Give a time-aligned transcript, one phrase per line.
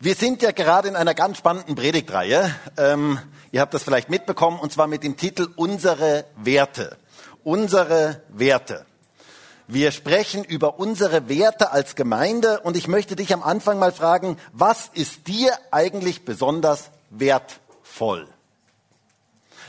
[0.00, 2.54] Wir sind ja gerade in einer ganz spannenden Predigtreihe.
[2.76, 3.18] Ähm,
[3.50, 6.96] ihr habt das vielleicht mitbekommen, und zwar mit dem Titel Unsere Werte.
[7.42, 8.86] Unsere Werte.
[9.66, 14.38] Wir sprechen über unsere Werte als Gemeinde und ich möchte dich am Anfang mal fragen,
[14.52, 18.28] was ist dir eigentlich besonders wertvoll?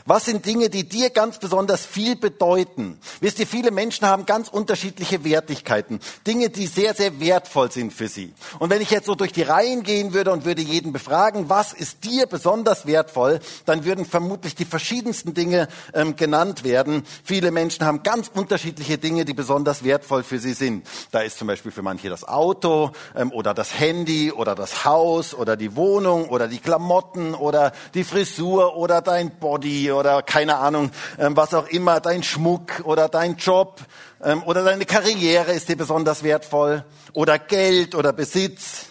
[0.10, 3.00] Was sind Dinge, die dir ganz besonders viel bedeuten?
[3.22, 6.00] Wisst ihr, viele Menschen haben ganz unterschiedliche Wertigkeiten.
[6.26, 8.34] Dinge, die sehr, sehr wertvoll sind für sie.
[8.58, 11.74] Und wenn ich jetzt so durch die Reihen gehen würde und würde jeden befragen, was
[11.74, 17.04] ist dir besonders wertvoll, dann würden vermutlich die verschiedensten Dinge ähm, genannt werden.
[17.24, 20.88] Viele Menschen haben ganz unterschiedliche Dinge, die besonders wertvoll für sie sind.
[21.12, 25.36] Da ist zum Beispiel für manche das Auto ähm, oder das Handy oder das Haus
[25.36, 30.92] oder die Wohnung oder die Klamotten oder die Frisur oder dein Body oder keine Ahnung,
[31.18, 33.82] ähm, was auch immer, dein Schmuck oder dein Job
[34.24, 38.88] ähm, oder deine Karriere ist dir besonders wertvoll oder Geld oder Besitz.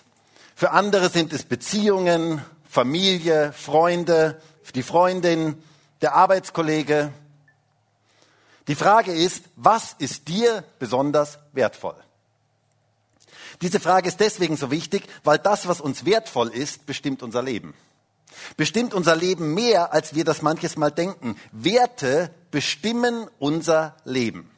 [0.54, 4.40] Für andere sind es Beziehungen, Familie, Freunde,
[4.74, 5.62] die Freundin,
[6.02, 7.10] der Arbeitskollege.
[8.68, 11.96] Die Frage ist, was ist dir besonders wertvoll?
[13.62, 17.74] Diese Frage ist deswegen so wichtig, weil das, was uns wertvoll ist, bestimmt unser Leben
[18.56, 21.36] bestimmt unser Leben mehr, als wir das manches Mal denken.
[21.52, 24.50] Werte bestimmen unser Leben.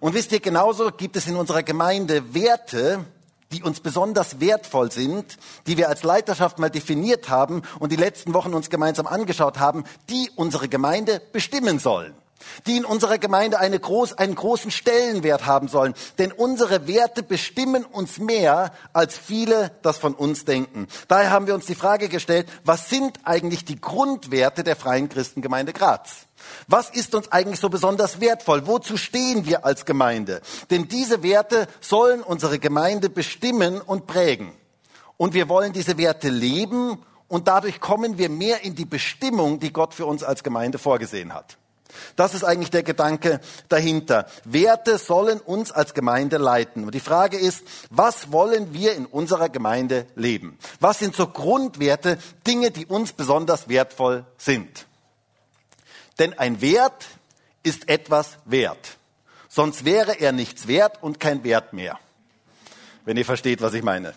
[0.00, 3.04] Und wisst ihr, genauso gibt es in unserer Gemeinde Werte,
[3.52, 5.36] die uns besonders wertvoll sind,
[5.66, 9.84] die wir als Leiterschaft mal definiert haben und die letzten Wochen uns gemeinsam angeschaut haben,
[10.10, 12.14] die unsere Gemeinde bestimmen sollen
[12.66, 15.94] die in unserer Gemeinde eine groß, einen großen Stellenwert haben sollen.
[16.18, 20.88] Denn unsere Werte bestimmen uns mehr, als viele das von uns denken.
[21.08, 25.72] Daher haben wir uns die Frage gestellt, was sind eigentlich die Grundwerte der Freien Christengemeinde
[25.72, 26.26] Graz?
[26.68, 28.66] Was ist uns eigentlich so besonders wertvoll?
[28.66, 30.40] Wozu stehen wir als Gemeinde?
[30.70, 34.52] Denn diese Werte sollen unsere Gemeinde bestimmen und prägen.
[35.16, 36.98] Und wir wollen diese Werte leben
[37.28, 41.32] und dadurch kommen wir mehr in die Bestimmung, die Gott für uns als Gemeinde vorgesehen
[41.32, 41.56] hat.
[42.16, 44.26] Das ist eigentlich der Gedanke dahinter.
[44.44, 46.84] Werte sollen uns als Gemeinde leiten.
[46.84, 50.58] Und die Frage ist, was wollen wir in unserer Gemeinde leben?
[50.80, 54.86] Was sind so Grundwerte, Dinge, die uns besonders wertvoll sind?
[56.18, 57.06] Denn ein Wert
[57.62, 58.98] ist etwas wert.
[59.48, 61.98] Sonst wäre er nichts wert und kein Wert mehr.
[63.04, 64.14] Wenn ihr versteht, was ich meine.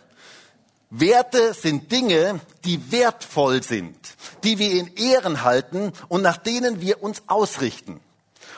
[0.89, 3.97] Werte sind Dinge, die wertvoll sind,
[4.43, 7.99] die wir in Ehren halten und nach denen wir uns ausrichten.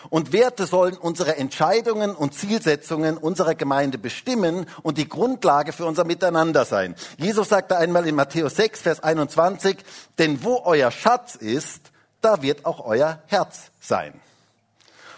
[0.10, 6.06] Und Werte sollen unsere Entscheidungen und Zielsetzungen unserer Gemeinde bestimmen und die Grundlage für unser
[6.06, 6.96] Miteinander sein.
[7.18, 9.78] Jesus sagte einmal in Matthäus 6, Vers 21,
[10.18, 11.92] denn wo euer Schatz ist,
[12.22, 14.14] da wird auch euer Herz sein.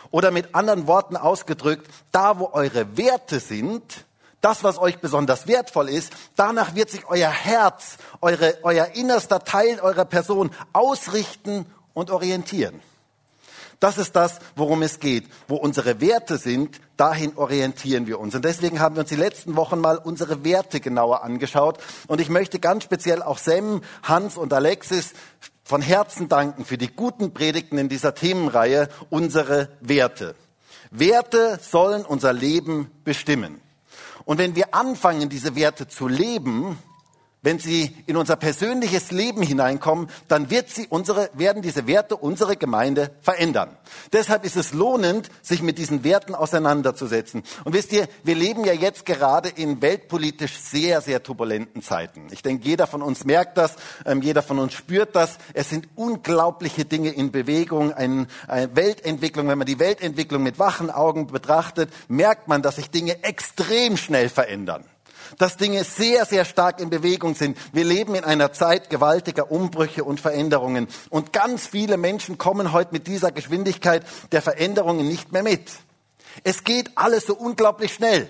[0.10, 4.06] Oder mit anderen Worten ausgedrückt, da wo eure Werte sind,
[4.42, 9.80] das, was euch besonders wertvoll ist, danach wird sich euer Herz, eure, euer innerster Teil
[9.80, 12.82] eurer Person ausrichten und orientieren.
[13.80, 15.28] Das ist das, worum es geht.
[15.48, 18.36] Wo unsere Werte sind, dahin orientieren wir uns.
[18.36, 21.80] Und deswegen haben wir uns die letzten Wochen mal unsere Werte genauer angeschaut.
[22.06, 25.14] Und ich möchte ganz speziell auch Sam, Hans und Alexis
[25.64, 30.36] von Herzen danken für die guten Predigten in dieser Themenreihe, unsere Werte.
[30.92, 33.62] Werte sollen unser Leben bestimmen.
[34.26, 36.78] Und wenn wir anfangen, diese Werte zu leben,
[37.44, 42.56] wenn sie in unser persönliches Leben hineinkommen, dann wird sie unsere, werden diese Werte unsere
[42.56, 43.76] Gemeinde verändern.
[44.14, 47.44] Deshalb ist es lohnend, sich mit diesen Werten auseinanderzusetzen.
[47.64, 52.28] Und wisst ihr, wir leben ja jetzt gerade in weltpolitisch sehr, sehr turbulenten Zeiten.
[52.32, 53.76] Ich denke, jeder von uns merkt das,
[54.06, 55.38] ähm, jeder von uns spürt das.
[55.54, 59.48] Es sind unglaubliche Dinge in Bewegung, eine, eine Weltentwicklung.
[59.48, 64.30] Wenn man die Weltentwicklung mit wachen Augen betrachtet, merkt man, dass sich Dinge extrem schnell
[64.30, 64.86] verändern
[65.38, 67.58] dass Dinge sehr, sehr stark in Bewegung sind.
[67.74, 70.88] Wir leben in einer Zeit gewaltiger Umbrüche und Veränderungen.
[71.10, 75.72] Und ganz viele Menschen kommen heute mit dieser Geschwindigkeit der Veränderungen nicht mehr mit.
[76.44, 78.30] Es geht alles so unglaublich schnell.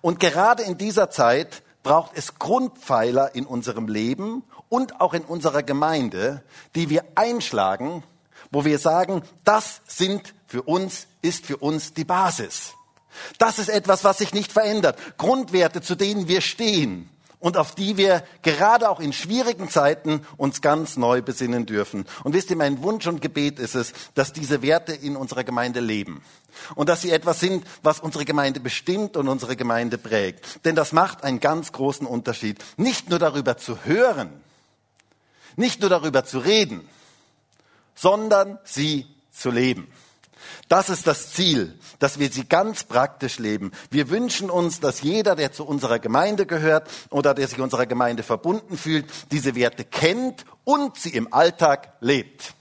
[0.00, 5.62] Und gerade in dieser Zeit braucht es Grundpfeiler in unserem Leben und auch in unserer
[5.62, 6.42] Gemeinde,
[6.74, 8.02] die wir einschlagen,
[8.50, 12.74] wo wir sagen, das sind für uns, ist für uns die Basis.
[13.38, 14.98] Das ist etwas, was sich nicht verändert.
[15.18, 17.08] Grundwerte, zu denen wir stehen
[17.38, 22.06] und auf die wir gerade auch in schwierigen Zeiten uns ganz neu besinnen dürfen.
[22.24, 25.80] Und wisst ihr, mein Wunsch und Gebet ist es, dass diese Werte in unserer Gemeinde
[25.80, 26.22] leben.
[26.74, 30.64] Und dass sie etwas sind, was unsere Gemeinde bestimmt und unsere Gemeinde prägt.
[30.64, 32.58] Denn das macht einen ganz großen Unterschied.
[32.78, 34.30] Nicht nur darüber zu hören,
[35.56, 36.88] nicht nur darüber zu reden,
[37.94, 39.86] sondern sie zu leben.
[40.68, 43.72] Das ist das Ziel, dass wir sie ganz praktisch leben.
[43.90, 48.22] Wir wünschen uns, dass jeder, der zu unserer Gemeinde gehört oder der sich unserer Gemeinde
[48.22, 52.54] verbunden fühlt, diese Werte kennt und sie im Alltag lebt.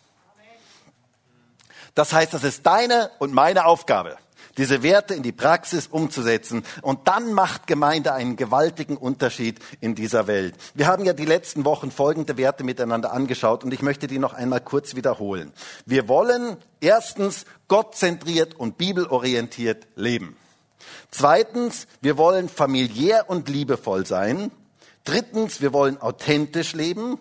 [1.94, 4.18] Das heißt, das ist deine und meine Aufgabe
[4.58, 6.64] diese Werte in die Praxis umzusetzen.
[6.82, 10.56] Und dann macht Gemeinde einen gewaltigen Unterschied in dieser Welt.
[10.74, 14.34] Wir haben ja die letzten Wochen folgende Werte miteinander angeschaut und ich möchte die noch
[14.34, 15.52] einmal kurz wiederholen.
[15.86, 20.38] Wir wollen erstens gottzentriert und bibelorientiert leben.
[21.12, 24.52] Zweitens, wir wollen familiär und liebevoll sein.
[25.04, 27.20] Drittens, wir wollen authentisch leben.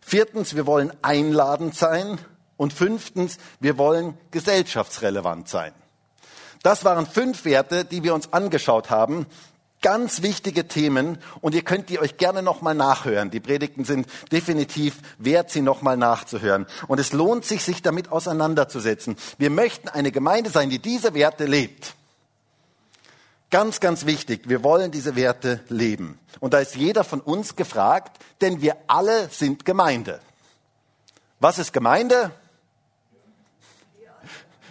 [0.00, 2.18] Viertens, wir wollen einladend sein.
[2.56, 5.72] Und fünftens, wir wollen gesellschaftsrelevant sein.
[6.66, 9.26] Das waren fünf Werte, die wir uns angeschaut haben.
[9.82, 13.30] Ganz wichtige Themen und ihr könnt die euch gerne nochmal nachhören.
[13.30, 16.66] Die Predigten sind definitiv wert, sie nochmal nachzuhören.
[16.88, 19.14] Und es lohnt sich, sich damit auseinanderzusetzen.
[19.38, 21.94] Wir möchten eine Gemeinde sein, die diese Werte lebt.
[23.52, 26.18] Ganz, ganz wichtig, wir wollen diese Werte leben.
[26.40, 30.18] Und da ist jeder von uns gefragt, denn wir alle sind Gemeinde.
[31.38, 32.32] Was ist Gemeinde?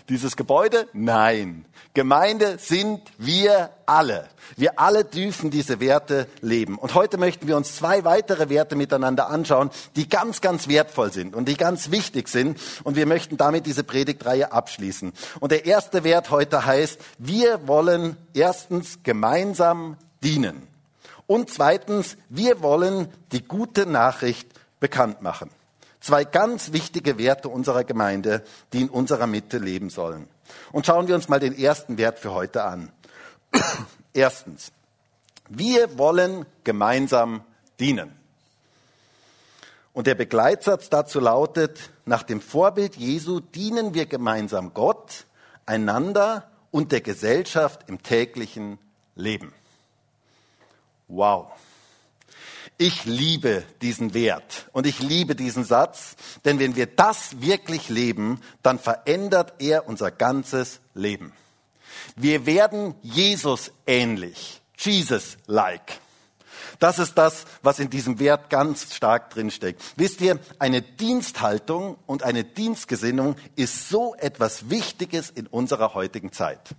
[0.09, 0.89] Dieses Gebäude?
[0.91, 1.63] Nein.
[1.95, 4.27] Gemeinde sind wir alle.
[4.57, 6.77] Wir alle dürfen diese Werte leben.
[6.77, 11.33] Und heute möchten wir uns zwei weitere Werte miteinander anschauen, die ganz, ganz wertvoll sind
[11.33, 12.59] und die ganz wichtig sind.
[12.83, 15.13] Und wir möchten damit diese Predigtreihe abschließen.
[15.39, 20.67] Und der erste Wert heute heißt, wir wollen erstens gemeinsam dienen.
[21.27, 24.49] Und zweitens, wir wollen die gute Nachricht
[24.81, 25.49] bekannt machen.
[26.01, 28.43] Zwei ganz wichtige Werte unserer Gemeinde,
[28.73, 30.27] die in unserer Mitte leben sollen.
[30.71, 32.91] Und schauen wir uns mal den ersten Wert für heute an.
[34.13, 34.71] Erstens,
[35.49, 37.43] wir wollen gemeinsam
[37.79, 38.11] dienen.
[39.93, 45.25] Und der Begleitsatz dazu lautet, nach dem Vorbild Jesu dienen wir gemeinsam Gott,
[45.65, 48.77] einander und der Gesellschaft im täglichen
[49.15, 49.53] Leben.
[51.07, 51.51] Wow.
[52.77, 58.41] Ich liebe diesen Wert und ich liebe diesen Satz, denn wenn wir das wirklich leben,
[58.63, 61.31] dann verändert er unser ganzes Leben.
[62.17, 65.99] Wir werden Jesus ähnlich, Jesus-like.
[66.79, 69.81] Das ist das, was in diesem Wert ganz stark drinsteckt.
[69.95, 76.75] Wisst ihr, eine Diensthaltung und eine Dienstgesinnung ist so etwas Wichtiges in unserer heutigen Zeit.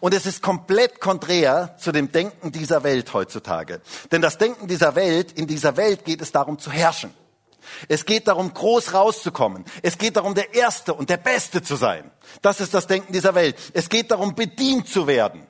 [0.00, 3.80] Und es ist komplett konträr zu dem Denken dieser Welt heutzutage.
[4.12, 7.12] Denn das Denken dieser Welt, in dieser Welt geht es darum zu herrschen.
[7.88, 9.64] Es geht darum, groß rauszukommen.
[9.82, 12.10] Es geht darum, der Erste und der Beste zu sein.
[12.42, 13.56] Das ist das Denken dieser Welt.
[13.74, 15.46] Es geht darum, bedient zu werden,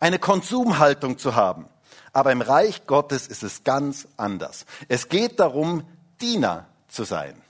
[0.00, 1.68] eine Konsumhaltung zu haben.
[2.12, 4.66] Aber im Reich Gottes ist es ganz anders.
[4.88, 5.86] Es geht darum,
[6.20, 7.40] Diener zu sein.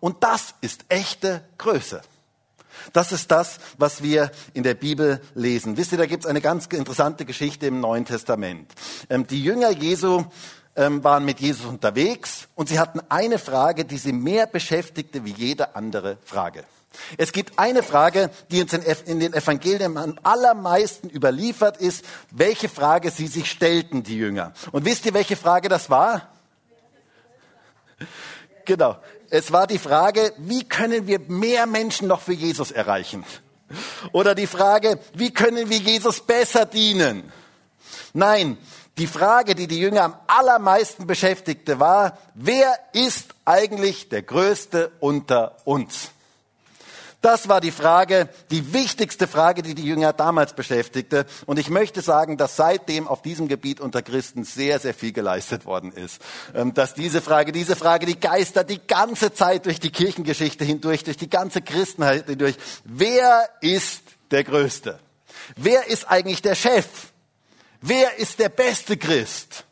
[0.00, 2.02] Und das ist echte Größe.
[2.92, 5.76] Das ist das, was wir in der Bibel lesen.
[5.76, 8.72] Wisst ihr, da gibt es eine ganz interessante Geschichte im Neuen Testament.
[9.08, 10.24] Ähm, die Jünger Jesu
[10.76, 15.32] ähm, waren mit Jesus unterwegs und sie hatten eine Frage, die sie mehr beschäftigte wie
[15.32, 16.64] jede andere Frage.
[17.16, 23.10] Es gibt eine Frage, die uns in den Evangelien am allermeisten überliefert ist, welche Frage
[23.10, 24.52] sie sich stellten, die Jünger.
[24.72, 26.28] Und wisst ihr, welche Frage das war?
[28.64, 28.96] Genau.
[29.30, 33.24] Es war die Frage, wie können wir mehr Menschen noch für Jesus erreichen?
[34.12, 37.32] Oder die Frage, wie können wir Jesus besser dienen?
[38.12, 38.56] Nein,
[38.98, 45.56] die Frage, die die Jünger am allermeisten beschäftigte, war, wer ist eigentlich der Größte unter
[45.64, 46.10] uns?
[47.20, 51.26] Das war die Frage, die wichtigste Frage, die die Jünger damals beschäftigte.
[51.46, 55.64] Und ich möchte sagen, dass seitdem auf diesem Gebiet unter Christen sehr, sehr viel geleistet
[55.64, 56.20] worden ist.
[56.54, 61.04] Ähm, dass diese Frage, diese Frage, die geistert die ganze Zeit durch die Kirchengeschichte hindurch,
[61.04, 62.56] durch die ganze Christenheit hindurch.
[62.84, 64.98] Wer ist der Größte?
[65.56, 66.86] Wer ist eigentlich der Chef?
[67.80, 69.64] Wer ist der beste Christ?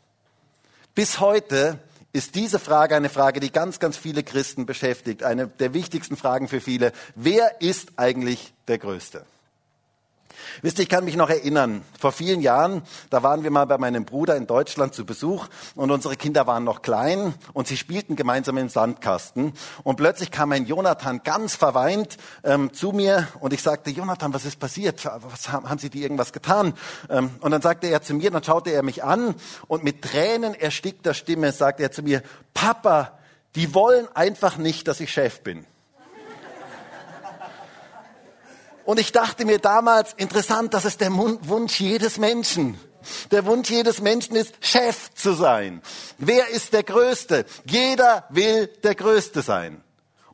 [0.93, 1.79] Bis heute
[2.15, 5.23] ist diese Frage eine Frage, die ganz, ganz viele Christen beschäftigt.
[5.23, 6.93] Eine der wichtigsten Fragen für viele.
[7.15, 9.25] Wer ist eigentlich der Größte?
[10.61, 13.77] Wisst ihr, ich kann mich noch erinnern, vor vielen Jahren, da waren wir mal bei
[13.77, 18.15] meinem Bruder in Deutschland zu Besuch und unsere Kinder waren noch klein und sie spielten
[18.15, 23.61] gemeinsam im Sandkasten und plötzlich kam ein Jonathan ganz verweint ähm, zu mir und ich
[23.61, 25.05] sagte, Jonathan, was ist passiert?
[25.05, 26.73] Was haben, haben Sie dir irgendwas getan?
[27.09, 29.35] Ähm, und dann sagte er zu mir, dann schaute er mich an
[29.67, 32.21] und mit Tränen erstickter Stimme sagte er zu mir,
[32.53, 33.17] Papa,
[33.55, 35.65] die wollen einfach nicht, dass ich Chef bin.
[38.85, 42.79] Und ich dachte mir damals, interessant, das ist der Wunsch jedes Menschen.
[43.31, 45.81] Der Wunsch jedes Menschen ist, Chef zu sein.
[46.17, 47.45] Wer ist der Größte?
[47.65, 49.81] Jeder will der Größte sein.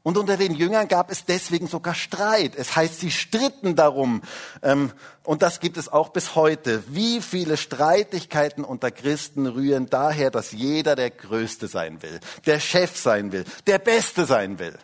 [0.04, 2.56] Und unter den Jüngern gab es deswegen sogar Streit.
[2.56, 4.24] Es heißt, sie stritten darum.
[4.64, 4.92] Ähm,
[5.24, 6.84] und das gibt es auch bis heute.
[6.88, 12.98] Wie viele Streitigkeiten unter Christen rühren daher, dass jeder der Größte sein will, der Chef
[12.98, 14.78] sein will, der Beste sein will.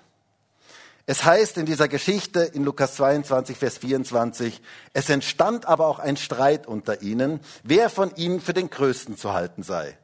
[1.09, 4.61] Es heißt in dieser Geschichte in Lukas 22, Vers 24,
[4.91, 9.31] es entstand aber auch ein Streit unter ihnen, wer von ihnen für den Größten zu
[9.31, 9.97] halten sei.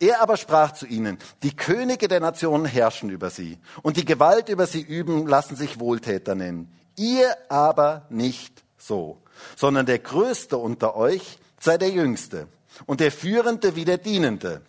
[0.00, 4.50] Er aber sprach zu ihnen, die Könige der Nationen herrschen über sie und die Gewalt
[4.50, 6.70] über sie üben, lassen sich Wohltäter nennen.
[6.94, 9.16] Ihr aber nicht so,
[9.56, 12.48] sondern der Größte unter euch sei der Jüngste
[12.84, 14.60] und der Führende wie der Dienende.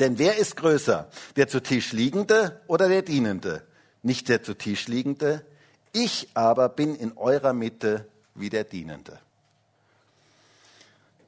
[0.00, 3.62] Denn wer ist größer, der zu Tisch liegende oder der Dienende?
[4.02, 5.44] Nicht der zu Tisch liegende,
[5.92, 9.18] ich aber bin in eurer Mitte wie der Dienende.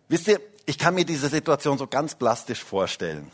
[0.08, 3.30] Wisst ihr, ich kann mir diese Situation so ganz plastisch vorstellen.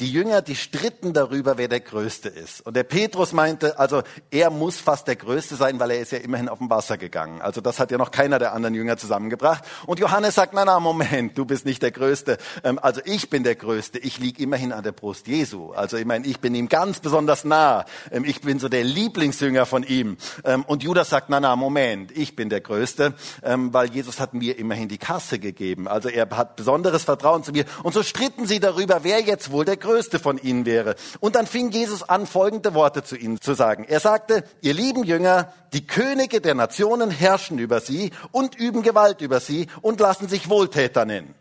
[0.00, 2.64] Die Jünger, die stritten darüber, wer der Größte ist.
[2.64, 6.18] Und der Petrus meinte, also er muss fast der Größte sein, weil er ist ja
[6.18, 7.42] immerhin auf dem Wasser gegangen.
[7.42, 9.64] Also das hat ja noch keiner der anderen Jünger zusammengebracht.
[9.86, 12.38] Und Johannes sagt, na na, Moment, du bist nicht der Größte.
[12.62, 13.98] Ähm, also ich bin der Größte.
[13.98, 15.72] Ich lieg immerhin an der Brust Jesu.
[15.72, 17.84] Also ich meine, ich bin ihm ganz besonders nah.
[18.12, 20.16] Ähm, ich bin so der Lieblingsjünger von ihm.
[20.44, 24.58] Ähm, und Judas sagt, na na, Moment, ich bin der Größte, weil Jesus hat mir
[24.58, 25.88] immerhin die Kasse gegeben.
[25.88, 27.64] Also er hat besonderes Vertrauen zu mir.
[27.82, 29.87] Und so stritten sie darüber, wer jetzt wohl der Größte
[30.18, 30.94] von ihnen wäre.
[31.20, 33.84] Und dann fing Jesus an, folgende Worte zu ihnen zu sagen.
[33.88, 39.20] Er sagte, ihr lieben Jünger, die Könige der Nationen herrschen über sie und üben Gewalt
[39.20, 41.34] über sie und lassen sich Wohltäter nennen.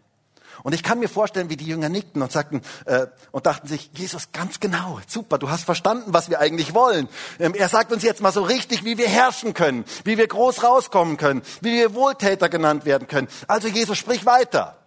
[0.63, 3.91] Und ich kann mir vorstellen, wie die Jünger nickten und sagten äh, und dachten sich,
[3.93, 7.07] Jesus, ganz genau, super, du hast verstanden, was wir eigentlich wollen.
[7.39, 10.63] Ähm, er sagt uns jetzt mal so richtig, wie wir herrschen können, wie wir groß
[10.63, 13.27] rauskommen können, wie wir Wohltäter genannt werden können.
[13.47, 14.77] Also Jesus, sprich weiter.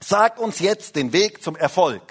[0.00, 2.02] Sag uns jetzt den Weg zum Erfolg.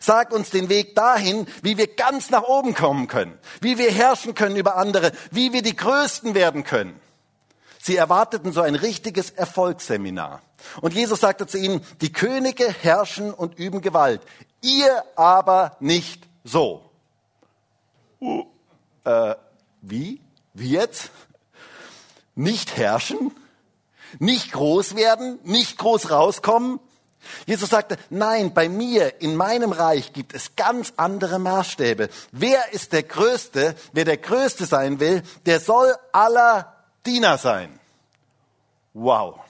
[0.00, 4.34] Sag uns den Weg dahin, wie wir ganz nach oben kommen können, wie wir herrschen
[4.34, 7.00] können über andere, wie wir die Größten werden können.
[7.82, 10.42] Sie erwarteten so ein richtiges Erfolgsseminar.
[10.82, 14.20] Und Jesus sagte zu ihnen, die Könige herrschen und üben Gewalt,
[14.60, 16.90] ihr aber nicht so.
[18.20, 18.44] Uh,
[19.04, 19.34] äh,
[19.80, 20.20] wie?
[20.52, 21.10] Wie jetzt?
[22.34, 23.32] Nicht herrschen?
[24.18, 25.38] Nicht groß werden?
[25.44, 26.80] Nicht groß rauskommen?
[27.46, 32.08] Jesus sagte, nein, bei mir, in meinem Reich gibt es ganz andere Maßstäbe.
[32.32, 33.74] Wer ist der Größte?
[33.92, 36.74] Wer der Größte sein will, der soll aller
[37.04, 37.78] Diener sein.
[38.94, 39.40] Wow.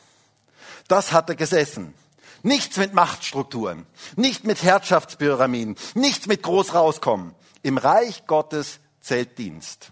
[0.89, 1.95] Das hatte gesessen.
[2.43, 3.87] Nichts mit Machtstrukturen,
[4.17, 7.35] nicht mit Herrschaftspyramiden, nichts mit groß rauskommen.
[7.63, 9.91] Im Reich Gottes zählt Dienst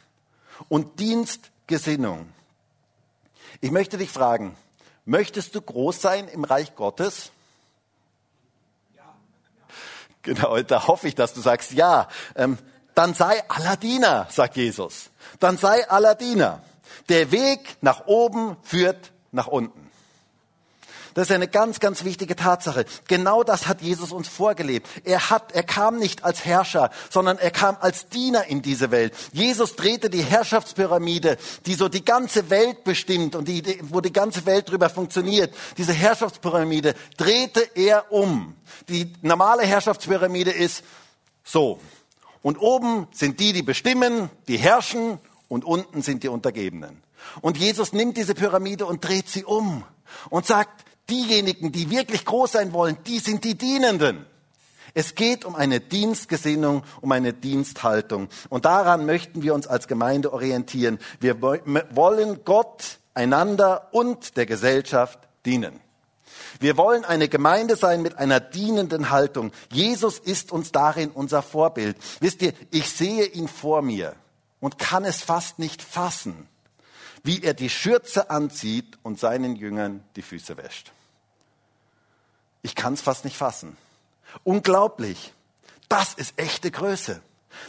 [0.68, 2.32] und Dienstgesinnung.
[3.60, 4.56] Ich möchte dich fragen,
[5.04, 7.32] möchtest du groß sein im Reich Gottes?
[10.28, 12.06] Genau, da hoffe ich, dass du sagst, ja,
[12.36, 12.58] ähm,
[12.94, 15.08] dann sei Aladiner, sagt Jesus.
[15.40, 16.60] Dann sei Aladiner.
[17.08, 19.87] Der Weg nach oben führt nach unten.
[21.14, 22.84] Das ist eine ganz, ganz wichtige Tatsache.
[23.06, 24.86] Genau das hat Jesus uns vorgelebt.
[25.04, 29.14] Er hat, er kam nicht als Herrscher, sondern er kam als Diener in diese Welt.
[29.32, 34.46] Jesus drehte die Herrschaftspyramide, die so die ganze Welt bestimmt und die, wo die ganze
[34.46, 35.54] Welt drüber funktioniert.
[35.76, 38.54] Diese Herrschaftspyramide drehte er um.
[38.88, 40.82] Die normale Herrschaftspyramide ist
[41.44, 41.80] so.
[42.42, 47.02] Und oben sind die, die bestimmen, die herrschen und unten sind die Untergebenen.
[47.40, 49.84] Und Jesus nimmt diese Pyramide und dreht sie um
[50.30, 54.26] und sagt, diejenigen, die wirklich groß sein wollen, die sind die Dienenden.
[54.94, 58.28] Es geht um eine Dienstgesinnung, um eine Diensthaltung.
[58.48, 60.98] Und daran möchten wir uns als Gemeinde orientieren.
[61.20, 65.80] Wir wollen Gott, einander und der Gesellschaft dienen.
[66.60, 69.52] Wir wollen eine Gemeinde sein mit einer dienenden Haltung.
[69.70, 71.96] Jesus ist uns darin unser Vorbild.
[72.20, 74.14] Wisst ihr, ich sehe ihn vor mir
[74.60, 76.48] und kann es fast nicht fassen,
[77.22, 80.92] wie er die Schürze anzieht und seinen Jüngern die Füße wäscht.
[82.68, 83.78] Ich kann es fast nicht fassen.
[84.44, 85.32] Unglaublich.
[85.88, 87.22] Das ist echte Größe.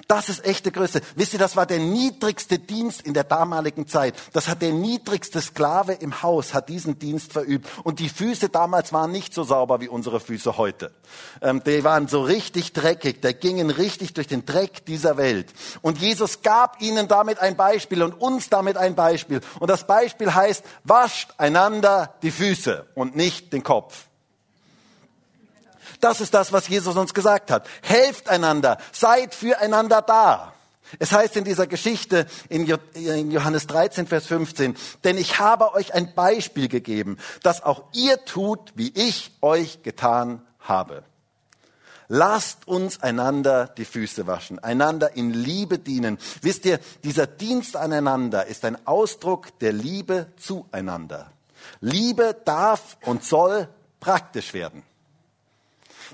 [0.10, 1.00] Das ist echte Größe.
[1.15, 4.13] Wisst ihr, das war der niedrigste Dienst in der damaligen Zeit.
[4.34, 7.65] Das hat der niedrigste Sklave im Haus, hat diesen Dienst verübt.
[7.86, 10.91] Und die Füße damals waren nicht so sauber wie unsere Füße heute.
[11.41, 15.48] Ähm, die waren so richtig dreckig, die gingen richtig durch den Dreck dieser Welt.
[15.82, 19.39] Und Jesus gab ihnen damit ein Beispiel und uns damit ein Beispiel.
[19.62, 24.09] Und das Beispiel heißt, wascht einander die Füße und nicht den Kopf.
[26.00, 27.68] Das ist das, was Jesus uns gesagt hat.
[27.82, 30.53] Helft einander, seid füreinander da.
[30.98, 36.15] Es heißt in dieser Geschichte in Johannes 13, Vers 15, denn ich habe euch ein
[36.15, 41.03] Beispiel gegeben, dass auch ihr tut, wie ich euch getan habe.
[42.08, 46.18] Lasst uns einander die Füße waschen, einander in Liebe dienen.
[46.41, 51.32] Wisst ihr, dieser Dienst aneinander ist ein Ausdruck der Liebe zueinander.
[51.82, 53.68] Liebe darf und soll
[54.00, 54.82] praktisch werden.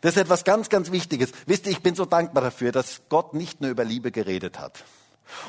[0.05, 1.31] Das ist etwas ganz, ganz Wichtiges.
[1.47, 4.83] Wisst ihr, ich bin so dankbar dafür, dass Gott nicht nur über Liebe geredet hat.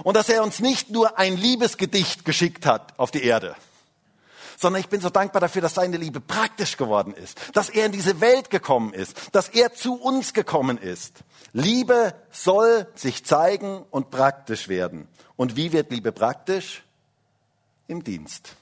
[0.03, 3.55] Und dass er uns nicht nur ein Liebesgedicht geschickt hat auf die Erde,
[4.57, 7.93] sondern ich bin so dankbar dafür, dass seine Liebe praktisch geworden ist, dass er in
[7.93, 11.19] diese Welt gekommen ist, dass er zu uns gekommen ist.
[11.53, 15.07] Liebe soll sich zeigen und praktisch werden.
[15.37, 16.83] Und wie wird Liebe praktisch?
[17.89, 18.57] Im Dienst.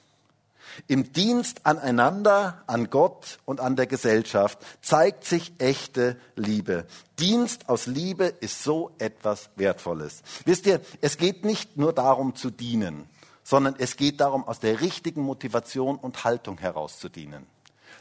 [0.87, 6.85] Im Dienst aneinander, an Gott und an der Gesellschaft zeigt sich echte Liebe.
[7.19, 10.21] Dienst aus Liebe ist so etwas Wertvolles.
[10.45, 13.09] Wisst ihr, es geht nicht nur darum zu dienen
[13.45, 17.45] sondern es geht darum, aus der richtigen Motivation und Haltung heraus zu dienen.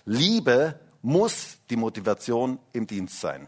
[0.07, 3.47] Liebe muss die Motivation im Dienst sein.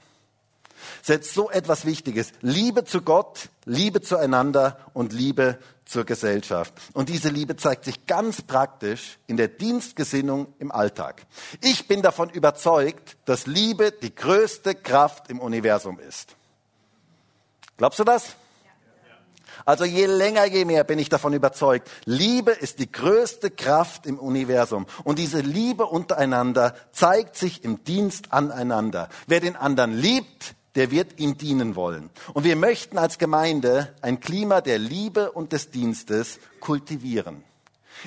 [1.02, 2.32] Setzt so etwas Wichtiges.
[2.40, 6.72] Liebe zu Gott, Liebe zueinander und Liebe zur Gesellschaft.
[6.92, 11.22] Und diese Liebe zeigt sich ganz praktisch in der Dienstgesinnung im Alltag.
[11.60, 16.34] Ich bin davon überzeugt, dass Liebe die größte Kraft im Universum ist.
[17.76, 18.36] Glaubst du das?
[19.64, 24.18] Also je länger, je mehr bin ich davon überzeugt, Liebe ist die größte Kraft im
[24.18, 24.86] Universum.
[25.04, 29.08] Und diese Liebe untereinander zeigt sich im Dienst aneinander.
[29.26, 32.10] Wer den anderen liebt, der wird ihm dienen wollen.
[32.34, 37.42] Und wir möchten als Gemeinde ein Klima der Liebe und des Dienstes kultivieren,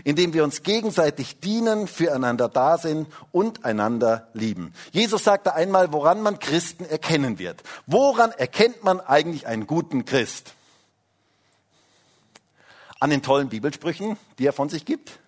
[0.03, 4.73] indem wir uns gegenseitig dienen, füreinander da sind und einander lieben.
[4.91, 7.63] Jesus sagte einmal, woran man Christen erkennen wird.
[7.87, 10.53] Woran erkennt man eigentlich einen guten Christ?
[12.99, 15.19] An den tollen Bibelsprüchen, die er von sich gibt?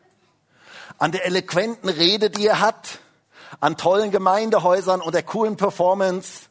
[1.00, 3.00] An der eloquenten Rede, die er hat?
[3.60, 6.51] An tollen Gemeindehäusern und der coolen Performance?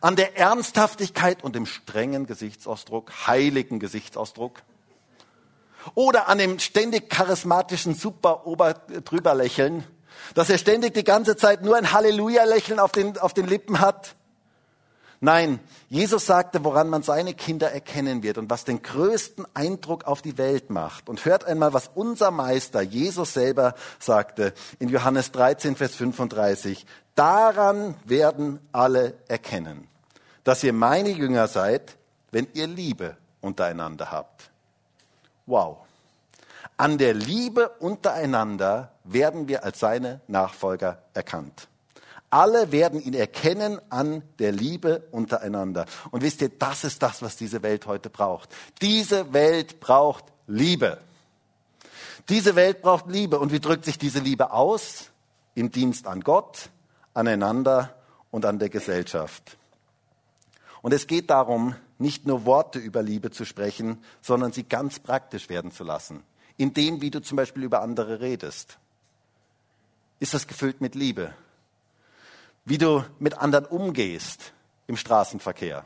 [0.00, 4.62] An der Ernsthaftigkeit und dem strengen Gesichtsausdruck, heiligen Gesichtsausdruck?
[5.94, 9.84] Oder an dem ständig charismatischen super ober drüber Lächeln,
[10.34, 14.16] dass er ständig die ganze Zeit nur ein Halleluja-Lächeln auf den, auf den Lippen hat?
[15.20, 20.20] Nein, Jesus sagte, woran man seine Kinder erkennen wird und was den größten Eindruck auf
[20.20, 21.08] die Welt macht.
[21.08, 26.84] Und hört einmal, was unser Meister Jesus selber sagte in Johannes 13, Vers 35.
[27.14, 29.88] Daran werden alle erkennen,
[30.44, 31.96] dass ihr meine Jünger seid,
[32.30, 34.50] wenn ihr Liebe untereinander habt.
[35.46, 35.78] Wow.
[36.76, 41.68] An der Liebe untereinander werden wir als seine Nachfolger erkannt.
[42.30, 45.86] Alle werden ihn erkennen an der Liebe untereinander.
[46.10, 48.48] Und wisst ihr, das ist das, was diese Welt heute braucht.
[48.82, 50.98] Diese Welt braucht Liebe.
[52.28, 53.38] Diese Welt braucht Liebe.
[53.38, 55.10] Und wie drückt sich diese Liebe aus?
[55.54, 56.70] Im Dienst an Gott,
[57.12, 57.94] aneinander
[58.32, 59.56] und an der Gesellschaft.
[60.84, 65.48] Und es geht darum, nicht nur Worte über Liebe zu sprechen, sondern sie ganz praktisch
[65.48, 66.22] werden zu lassen.
[66.58, 68.78] In dem, wie du zum Beispiel über andere redest.
[70.20, 71.34] Ist das gefüllt mit Liebe?
[72.64, 74.52] wie du mit anderen umgehst
[74.86, 75.84] im Straßenverkehr.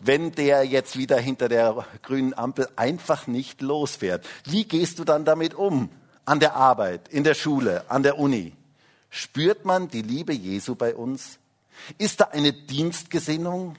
[0.00, 5.24] Wenn der jetzt wieder hinter der grünen Ampel einfach nicht losfährt, wie gehst du dann
[5.24, 5.88] damit um?
[6.24, 8.52] An der Arbeit, in der Schule, an der Uni.
[9.10, 11.38] Spürt man die Liebe Jesu bei uns?
[11.98, 13.76] Ist da eine Dienstgesinnung?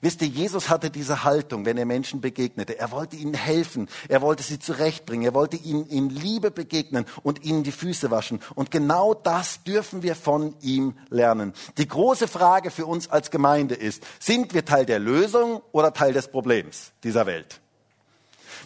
[0.00, 2.78] Wisst ihr, Jesus hatte diese Haltung, wenn er Menschen begegnete.
[2.78, 3.88] Er wollte ihnen helfen.
[4.08, 5.24] Er wollte sie zurechtbringen.
[5.24, 8.40] Er wollte ihnen in Liebe begegnen und ihnen die Füße waschen.
[8.54, 11.52] Und genau das dürfen wir von ihm lernen.
[11.78, 16.12] Die große Frage für uns als Gemeinde ist, sind wir Teil der Lösung oder Teil
[16.12, 17.60] des Problems dieser Welt?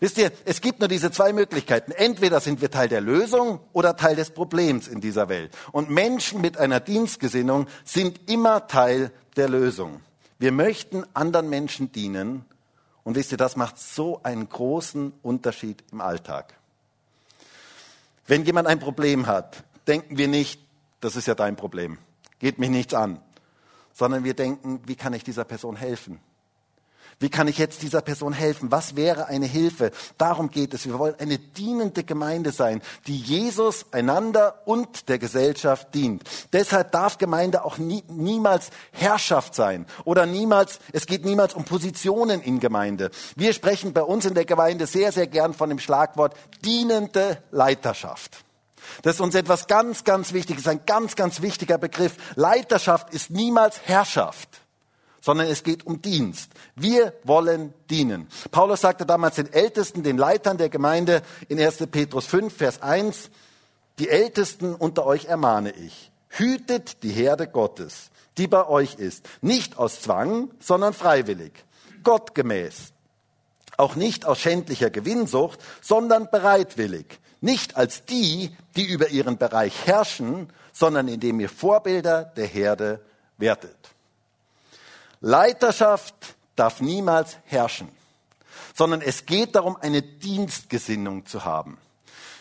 [0.01, 1.93] Wisst ihr, es gibt nur diese zwei Möglichkeiten.
[1.93, 5.53] Entweder sind wir Teil der Lösung oder Teil des Problems in dieser Welt.
[5.73, 10.01] Und Menschen mit einer Dienstgesinnung sind immer Teil der Lösung.
[10.39, 12.45] Wir möchten anderen Menschen dienen
[13.05, 16.55] und wisst ihr, das macht so einen großen Unterschied im Alltag.
[18.27, 20.61] Wenn jemand ein Problem hat, denken wir nicht,
[21.01, 21.99] das ist ja dein Problem,
[22.39, 23.21] geht mich nichts an,
[23.93, 26.21] sondern wir denken, wie kann ich dieser Person helfen?
[27.19, 28.71] Wie kann ich jetzt dieser Person helfen?
[28.71, 29.93] Was wäre eine Hilfe?
[30.19, 30.87] Darum geht es.
[30.87, 36.23] Wir wollen eine dienende Gemeinde sein, die Jesus einander und der Gesellschaft dient.
[36.53, 42.41] Deshalb darf Gemeinde auch nie, niemals Herrschaft sein oder niemals, es geht niemals um Positionen
[42.43, 43.11] in Gemeinde.
[43.37, 48.45] Wir sprechen bei uns in der Gemeinde sehr, sehr gern von dem Schlagwort dienende Leiterschaft.
[49.03, 52.17] Das ist uns etwas ganz, ganz Wichtiges, ein ganz, ganz wichtiger Begriff.
[52.35, 54.62] Leiterschaft ist niemals Herrschaft
[55.23, 56.51] sondern es geht um Dienst.
[56.75, 58.27] Wir wollen dienen.
[58.51, 61.87] Paulus sagte damals den Ältesten, den Leitern der Gemeinde in 1.
[61.91, 63.31] Petrus 5, Vers 1,
[63.99, 69.79] die Ältesten unter euch ermahne ich, hütet die Herde Gottes, die bei euch ist, nicht
[69.79, 71.53] aus Zwang, sondern freiwillig,
[72.03, 72.93] gottgemäß,
[73.77, 80.53] auch nicht aus schändlicher Gewinnsucht, sondern bereitwillig, nicht als die, die über ihren Bereich herrschen,
[80.73, 83.01] sondern indem ihr Vorbilder der Herde
[83.39, 83.92] wertet.
[85.23, 86.15] Leiterschaft
[86.57, 87.89] darf niemals herrschen,
[88.75, 91.79] sondern es geht darum, eine Dienstgesinnung zu haben.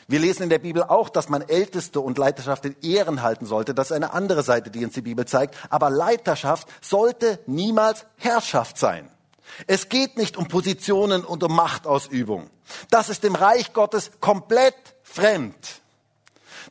[0.07, 3.75] Wir lesen in der Bibel auch, dass man Älteste und Leiterschaft in Ehren halten sollte.
[3.75, 5.55] Das ist eine andere Seite, die uns die Bibel zeigt.
[5.69, 9.09] Aber Leiterschaft sollte niemals Herrschaft sein.
[9.67, 12.49] Es geht nicht um Positionen und um Machtausübung.
[12.89, 15.80] Das ist dem Reich Gottes komplett fremd.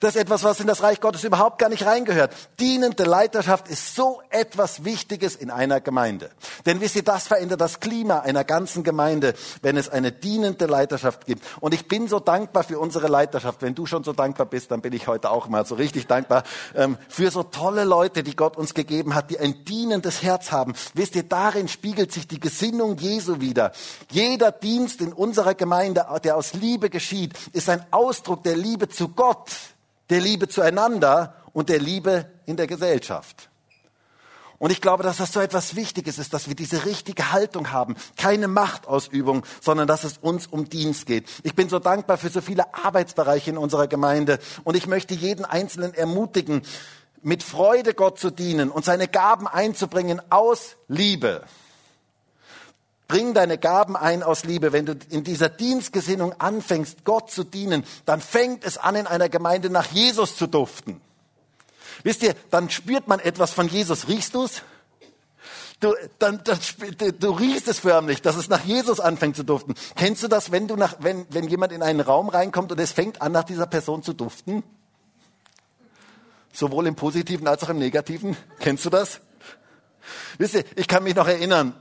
[0.00, 2.34] Das ist etwas, was in das Reich Gottes überhaupt gar nicht reingehört.
[2.58, 6.30] Dienende Leiterschaft ist so etwas Wichtiges in einer Gemeinde.
[6.64, 11.26] Denn wisst ihr, das verändert das Klima einer ganzen Gemeinde, wenn es eine dienende Leiterschaft
[11.26, 11.44] gibt.
[11.60, 13.60] Und ich bin so dankbar für unsere Leiterschaft.
[13.60, 16.44] Wenn du schon so dankbar bist, dann bin ich heute auch mal so richtig dankbar
[16.74, 20.72] ähm, für so tolle Leute, die Gott uns gegeben hat, die ein dienendes Herz haben.
[20.94, 23.72] Wisst ihr, darin spiegelt sich die Gesinnung Jesu wieder.
[24.10, 29.08] Jeder Dienst in unserer Gemeinde, der aus Liebe geschieht, ist ein Ausdruck der Liebe zu
[29.08, 29.50] Gott
[30.10, 33.50] der Liebe zueinander und der Liebe in der Gesellschaft.
[34.58, 37.96] Und ich glaube, dass das so etwas Wichtiges ist, dass wir diese richtige Haltung haben.
[38.18, 41.26] Keine Machtausübung, sondern dass es uns um Dienst geht.
[41.44, 44.38] Ich bin so dankbar für so viele Arbeitsbereiche in unserer Gemeinde.
[44.62, 46.60] Und ich möchte jeden Einzelnen ermutigen,
[47.22, 51.42] mit Freude Gott zu dienen und seine Gaben einzubringen aus Liebe.
[53.10, 54.72] Bring deine Gaben ein aus Liebe.
[54.72, 59.28] Wenn du in dieser Dienstgesinnung anfängst, Gott zu dienen, dann fängt es an, in einer
[59.28, 61.00] Gemeinde nach Jesus zu duften.
[62.04, 64.06] Wisst ihr, dann spürt man etwas von Jesus.
[64.06, 64.62] Riechst du's?
[65.80, 66.60] Du, dann, dann,
[67.18, 69.74] du riechst es förmlich, dass es nach Jesus anfängt zu duften.
[69.96, 72.92] Kennst du das, wenn, du nach, wenn, wenn jemand in einen Raum reinkommt und es
[72.92, 74.62] fängt an, nach dieser Person zu duften?
[76.52, 78.36] Sowohl im Positiven als auch im Negativen.
[78.60, 79.20] Kennst du das?
[80.38, 81.74] Wisst ihr, ich kann mich noch erinnern,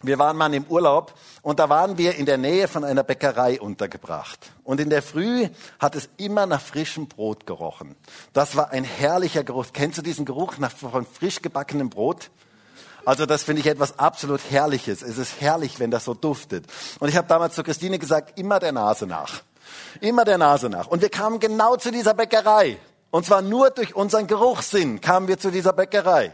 [0.00, 3.60] wir waren mal im Urlaub und da waren wir in der Nähe von einer Bäckerei
[3.60, 4.52] untergebracht.
[4.62, 5.48] Und in der Früh
[5.80, 7.96] hat es immer nach frischem Brot gerochen.
[8.32, 9.66] Das war ein herrlicher Geruch.
[9.72, 12.30] Kennst du diesen Geruch nach, von frisch gebackenem Brot?
[13.04, 15.02] Also das finde ich etwas absolut Herrliches.
[15.02, 16.66] Es ist herrlich, wenn das so duftet.
[17.00, 19.42] Und ich habe damals zu Christine gesagt, immer der Nase nach.
[20.00, 20.86] Immer der Nase nach.
[20.86, 22.78] Und wir kamen genau zu dieser Bäckerei.
[23.10, 26.32] Und zwar nur durch unseren Geruchssinn kamen wir zu dieser Bäckerei.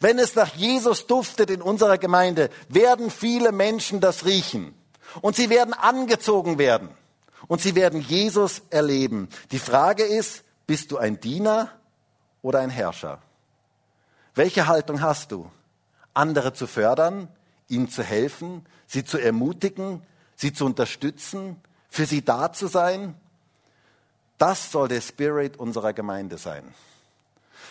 [0.00, 4.74] Wenn es nach Jesus duftet in unserer Gemeinde, werden viele Menschen das riechen.
[5.20, 6.88] Und sie werden angezogen werden.
[7.46, 9.28] Und sie werden Jesus erleben.
[9.50, 11.70] Die Frage ist, bist du ein Diener
[12.42, 13.20] oder ein Herrscher?
[14.34, 15.50] Welche Haltung hast du?
[16.14, 17.28] Andere zu fördern,
[17.68, 20.02] ihnen zu helfen, sie zu ermutigen,
[20.36, 23.14] sie zu unterstützen, für sie da zu sein?
[24.38, 26.74] Das soll der Spirit unserer Gemeinde sein.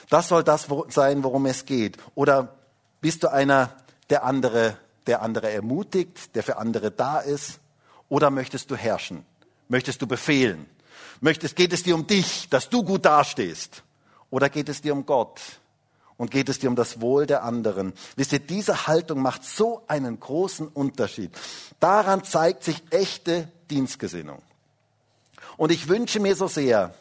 [0.09, 1.97] Das soll das sein, worum es geht.
[2.15, 2.55] Oder
[3.01, 3.75] bist du einer,
[4.09, 7.59] der andere, der andere ermutigt, der für andere da ist?
[8.09, 9.25] Oder möchtest du herrschen?
[9.69, 10.67] Möchtest du befehlen?
[11.21, 13.83] Möchtest, geht es dir um dich, dass du gut dastehst?
[14.29, 15.39] Oder geht es dir um Gott?
[16.17, 17.93] Und geht es dir um das Wohl der anderen?
[18.15, 21.31] Wisst ihr, diese Haltung macht so einen großen Unterschied.
[21.79, 24.41] Daran zeigt sich echte Dienstgesinnung.
[25.57, 26.93] Und ich wünsche mir so sehr,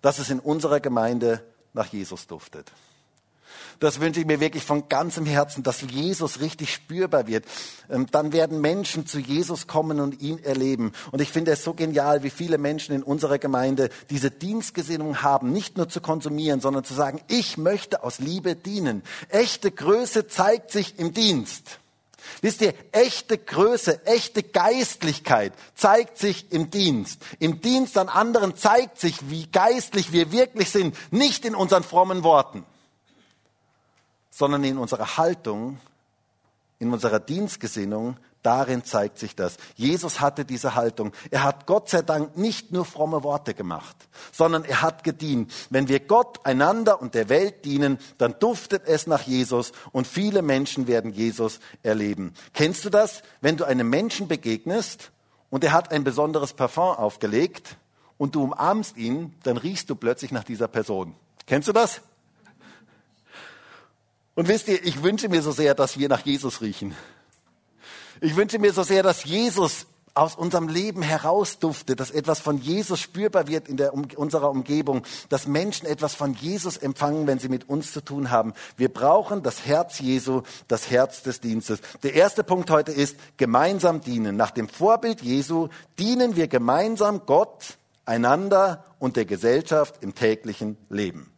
[0.00, 2.72] dass es in unserer Gemeinde nach Jesus duftet.
[3.80, 7.44] Das wünsche ich mir wirklich von ganzem Herzen, dass Jesus richtig spürbar wird.
[7.90, 10.92] Ähm, dann werden Menschen zu Jesus kommen und ihn erleben.
[11.10, 15.52] Und ich finde es so genial, wie viele Menschen in unserer Gemeinde diese Dienstgesinnung haben,
[15.52, 19.02] nicht nur zu konsumieren, sondern zu sagen, ich möchte aus Liebe dienen.
[19.28, 21.80] Echte Größe zeigt sich im Dienst.
[22.40, 27.22] Wisst ihr, echte Größe, echte Geistlichkeit zeigt sich im Dienst.
[27.38, 32.24] Im Dienst an anderen zeigt sich, wie geistlich wir wirklich sind, nicht in unseren frommen
[32.24, 32.64] Worten,
[34.30, 35.78] sondern in unserer Haltung,
[36.78, 39.56] in unserer Dienstgesinnung, Darin zeigt sich das.
[39.76, 41.12] Jesus hatte diese Haltung.
[41.30, 43.96] Er hat Gott sei Dank nicht nur fromme Worte gemacht,
[44.32, 45.52] sondern er hat gedient.
[45.70, 50.42] Wenn wir Gott, einander und der Welt dienen, dann duftet es nach Jesus und viele
[50.42, 52.34] Menschen werden Jesus erleben.
[52.52, 53.22] Kennst du das?
[53.40, 55.12] Wenn du einem Menschen begegnest
[55.48, 57.76] und er hat ein besonderes Parfum aufgelegt
[58.18, 61.14] und du umarmst ihn, dann riechst du plötzlich nach dieser Person.
[61.46, 62.00] Kennst du das?
[64.34, 66.96] Und wisst ihr, ich wünsche mir so sehr, dass wir nach Jesus riechen.
[68.24, 73.00] Ich wünsche mir so sehr, dass Jesus aus unserem Leben herausduftet, dass etwas von Jesus
[73.00, 77.48] spürbar wird in der, um, unserer Umgebung, dass Menschen etwas von Jesus empfangen, wenn sie
[77.48, 78.54] mit uns zu tun haben.
[78.76, 81.80] Wir brauchen das Herz Jesu, das Herz des Dienstes.
[82.04, 84.36] Der erste Punkt heute ist gemeinsam dienen.
[84.36, 85.66] Nach dem Vorbild Jesu
[85.98, 91.31] dienen wir gemeinsam Gott, einander und der Gesellschaft im täglichen Leben.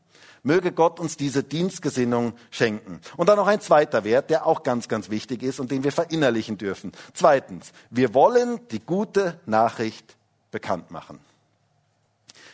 [0.44, 3.00] Möge Gott uns diese Dienstgesinnung schenken.
[3.16, 5.90] Und dann noch ein zweiter Wert, der auch ganz, ganz wichtig ist und den wir
[5.90, 6.92] verinnerlichen dürfen.
[7.14, 10.16] Zweitens, wir wollen die gute Nachricht
[10.50, 11.18] bekannt machen.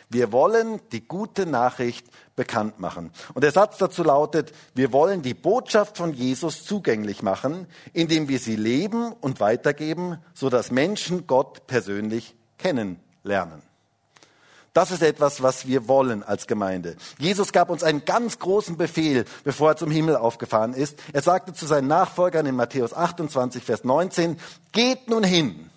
[0.09, 3.11] Wir wollen die gute Nachricht bekannt machen.
[3.33, 8.39] Und der Satz dazu lautet, wir wollen die Botschaft von Jesus zugänglich machen, indem wir
[8.39, 13.70] sie leben und weitergeben, sodass Menschen Gott persönlich kennenlernen.
[14.73, 16.95] Das ist etwas, was wir wollen als Gemeinde.
[17.17, 20.97] Jesus gab uns einen ganz großen Befehl, bevor er zum Himmel aufgefahren ist.
[21.11, 24.39] Er sagte zu seinen Nachfolgern in Matthäus 28, Vers 19,
[24.71, 25.69] geht nun hin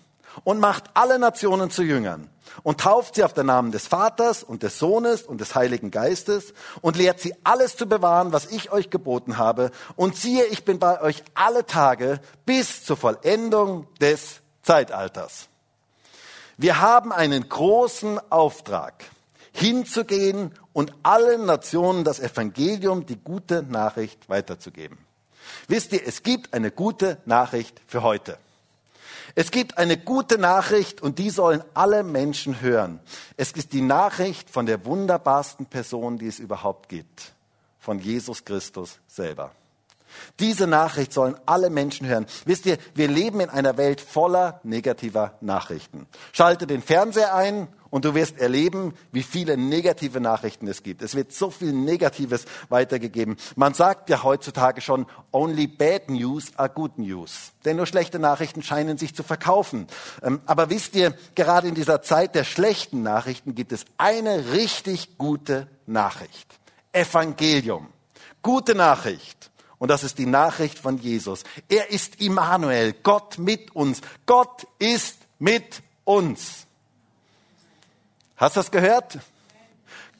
[0.45, 2.29] und macht alle Nationen zu Jüngern
[2.63, 6.53] und tauft sie auf den Namen des Vaters und des Sohnes und des Heiligen Geistes
[6.79, 9.71] und lehrt sie alles zu bewahren, was ich euch geboten habe.
[9.97, 15.49] Und siehe, ich bin bei euch alle Tage bis zur Vollendung des Zeitalters.
[16.57, 19.03] Wir haben einen großen Auftrag,
[19.51, 24.97] hinzugehen und allen Nationen das Evangelium, die gute Nachricht weiterzugeben.
[25.67, 28.37] Wisst ihr, es gibt eine gute Nachricht für heute.
[29.37, 33.01] Es gibt eine gute Nachricht und die sollen alle Menschen hören.
[33.35, 37.33] Es ist die Nachricht von der wunderbarsten Person, die es überhaupt gibt,
[37.79, 39.51] von Jesus Christus selber.
[40.39, 42.25] Diese Nachricht sollen alle Menschen hören.
[42.45, 46.07] Wisst ihr, wir leben in einer Welt voller negativer Nachrichten.
[46.31, 51.01] Schalte den Fernseher ein und du wirst erleben, wie viele negative Nachrichten es gibt.
[51.01, 53.37] Es wird so viel Negatives weitergegeben.
[53.55, 57.53] Man sagt ja heutzutage schon, only bad news are good news.
[57.63, 59.87] Denn nur schlechte Nachrichten scheinen sich zu verkaufen.
[60.21, 65.17] Ähm, aber wisst ihr, gerade in dieser Zeit der schlechten Nachrichten gibt es eine richtig
[65.17, 66.59] gute Nachricht.
[66.91, 67.87] Evangelium.
[68.41, 69.51] Gute Nachricht.
[69.77, 71.43] Und das ist die Nachricht von Jesus.
[71.69, 74.01] Er ist Immanuel, Gott mit uns.
[74.25, 76.65] Gott ist mit uns.
[78.37, 79.19] Hast du das gehört?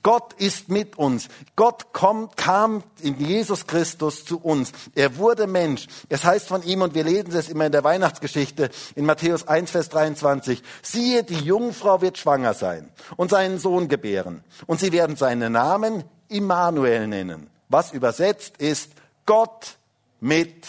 [0.05, 1.29] Gott ist mit uns.
[1.55, 4.71] Gott kommt, kam in Jesus Christus zu uns.
[4.93, 5.87] Er wurde Mensch.
[6.09, 9.71] Es heißt von ihm, und wir lesen es immer in der Weihnachtsgeschichte, in Matthäus 1,
[9.71, 14.43] Vers 23, siehe, die Jungfrau wird schwanger sein und seinen Sohn gebären.
[14.67, 18.91] Und sie werden seinen Namen Immanuel nennen, was übersetzt ist
[19.25, 19.77] Gott
[20.19, 20.67] mit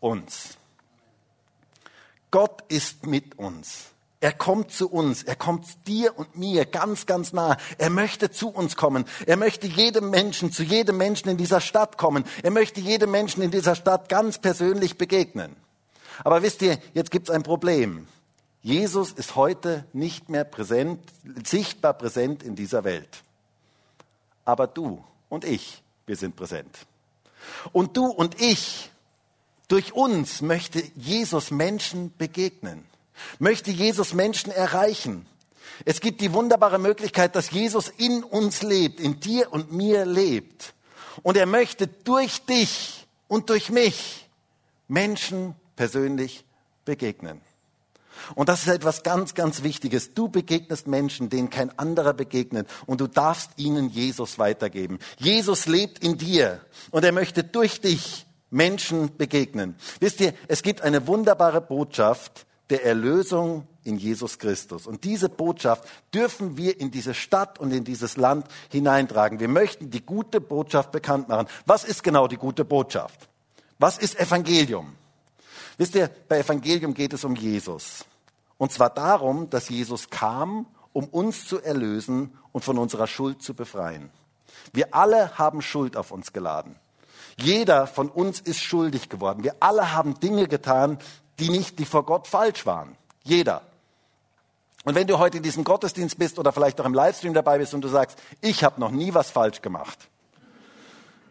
[0.00, 0.56] uns.
[2.30, 3.86] Gott ist mit uns.
[4.20, 7.58] Er kommt zu uns, er kommt dir und mir ganz, ganz nah.
[7.76, 9.04] Er möchte zu uns kommen.
[9.26, 12.24] Er möchte jedem Menschen, zu jedem Menschen in dieser Stadt kommen.
[12.42, 15.54] Er möchte jedem Menschen in dieser Stadt ganz persönlich begegnen.
[16.22, 18.06] Aber wisst ihr, jetzt gibt es ein Problem.
[18.62, 21.00] Jesus ist heute nicht mehr präsent,
[21.44, 23.22] sichtbar präsent in dieser Welt.
[24.46, 26.86] Aber du und ich, wir sind präsent.
[27.72, 28.90] Und du und ich,
[29.68, 32.84] durch uns möchte Jesus Menschen begegnen,
[33.38, 35.26] möchte Jesus Menschen erreichen.
[35.84, 40.74] Es gibt die wunderbare Möglichkeit, dass Jesus in uns lebt, in dir und mir lebt.
[41.22, 44.28] Und er möchte durch dich und durch mich
[44.88, 46.44] Menschen persönlich
[46.84, 47.40] begegnen.
[48.34, 50.14] Und das ist etwas ganz, ganz Wichtiges.
[50.14, 54.98] Du begegnest Menschen, denen kein anderer begegnet und du darfst ihnen Jesus weitergeben.
[55.18, 59.74] Jesus lebt in dir und er möchte durch dich Menschen begegnen.
[60.00, 64.86] Wisst ihr, es gibt eine wunderbare Botschaft der Erlösung in Jesus Christus.
[64.86, 69.40] Und diese Botschaft dürfen wir in diese Stadt und in dieses Land hineintragen.
[69.40, 71.46] Wir möchten die gute Botschaft bekannt machen.
[71.66, 73.28] Was ist genau die gute Botschaft?
[73.78, 74.94] Was ist Evangelium?
[75.76, 78.04] Wisst ihr, bei Evangelium geht es um Jesus.
[78.58, 83.54] Und zwar darum, dass Jesus kam, um uns zu erlösen und von unserer Schuld zu
[83.54, 84.10] befreien.
[84.72, 86.76] Wir alle haben Schuld auf uns geladen.
[87.36, 89.42] Jeder von uns ist schuldig geworden.
[89.42, 90.98] Wir alle haben Dinge getan,
[91.40, 92.96] die nicht, die vor Gott falsch waren.
[93.24, 93.62] Jeder.
[94.84, 97.74] Und wenn du heute in diesem Gottesdienst bist oder vielleicht auch im Livestream dabei bist
[97.74, 100.08] und du sagst, ich habe noch nie was falsch gemacht,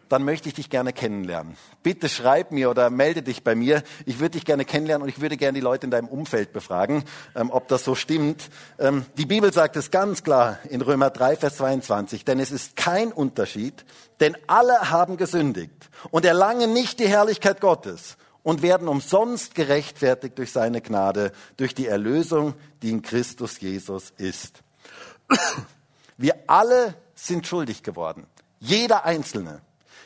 [0.08, 1.56] dann möchte ich dich gerne kennenlernen.
[1.82, 3.82] Bitte schreib mir oder melde dich bei mir.
[4.06, 7.04] Ich würde dich gerne kennenlernen und ich würde gerne die Leute in deinem Umfeld befragen,
[7.34, 8.50] ähm, ob das so stimmt.
[8.78, 12.76] Ähm, die Bibel sagt es ganz klar in Römer 3, Vers 22, denn es ist
[12.76, 13.84] kein Unterschied,
[14.20, 20.52] denn alle haben gesündigt und erlangen nicht die Herrlichkeit Gottes und werden umsonst gerechtfertigt durch
[20.52, 24.62] seine Gnade, durch die Erlösung, die in Christus Jesus ist.
[26.16, 28.26] Wir alle sind schuldig geworden.
[28.60, 29.60] Jeder Einzelne.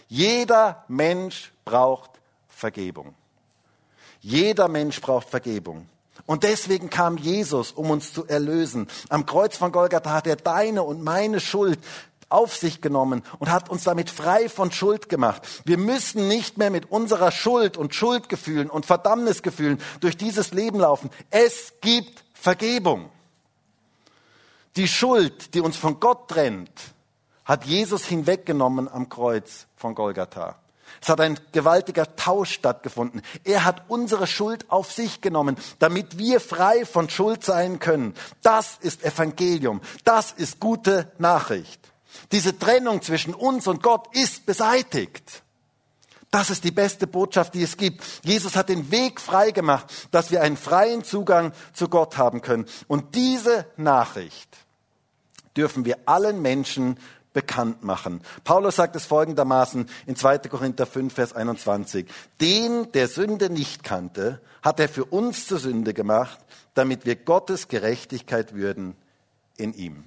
[0.08, 2.10] Jeder Mensch braucht
[2.48, 3.14] Vergebung.
[4.20, 5.88] Jeder Mensch braucht Vergebung.
[6.26, 8.88] Und deswegen kam Jesus, um uns zu erlösen.
[9.08, 11.78] Am Kreuz von Golgatha hat er deine und meine Schuld
[12.28, 15.42] auf sich genommen und hat uns damit frei von Schuld gemacht.
[15.64, 21.10] Wir müssen nicht mehr mit unserer Schuld und Schuldgefühlen und Verdammnisgefühlen durch dieses Leben laufen.
[21.30, 23.10] Es gibt Vergebung.
[24.76, 26.70] Die Schuld, die uns von Gott trennt,
[27.48, 30.56] hat Jesus hinweggenommen am Kreuz von Golgatha.
[31.00, 33.22] Es hat ein gewaltiger Tausch stattgefunden.
[33.44, 38.14] Er hat unsere Schuld auf sich genommen, damit wir frei von Schuld sein können.
[38.42, 39.80] Das ist Evangelium.
[40.04, 41.80] Das ist gute Nachricht.
[42.32, 45.42] Diese Trennung zwischen uns und Gott ist beseitigt.
[46.30, 48.04] Das ist die beste Botschaft, die es gibt.
[48.22, 52.66] Jesus hat den Weg frei gemacht, dass wir einen freien Zugang zu Gott haben können.
[52.86, 54.48] Und diese Nachricht
[55.56, 56.98] dürfen wir allen Menschen
[57.32, 58.20] bekannt machen.
[58.44, 60.38] Paulus sagt es folgendermaßen in 2.
[60.38, 62.06] Korinther 5, Vers 21.
[62.40, 66.38] Den, der Sünde nicht kannte, hat er für uns zur Sünde gemacht,
[66.74, 68.96] damit wir Gottes Gerechtigkeit würden
[69.56, 70.04] in ihm.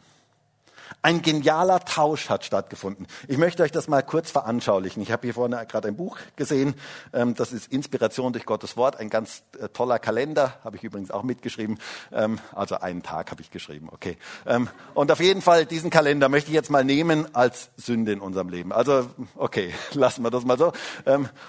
[1.01, 3.07] Ein genialer Tausch hat stattgefunden.
[3.27, 5.01] Ich möchte euch das mal kurz veranschaulichen.
[5.01, 6.75] Ich habe hier vorne gerade ein Buch gesehen.
[7.13, 8.97] Ähm, das ist Inspiration durch Gottes Wort.
[8.97, 10.55] Ein ganz äh, toller Kalender.
[10.63, 11.79] Habe ich übrigens auch mitgeschrieben.
[12.11, 13.89] Ähm, also einen Tag habe ich geschrieben.
[13.91, 14.17] Okay.
[14.45, 18.19] Ähm, und auf jeden Fall diesen Kalender möchte ich jetzt mal nehmen als Sünde in
[18.19, 18.71] unserem Leben.
[18.71, 20.73] Also, okay, lassen wir das mal so.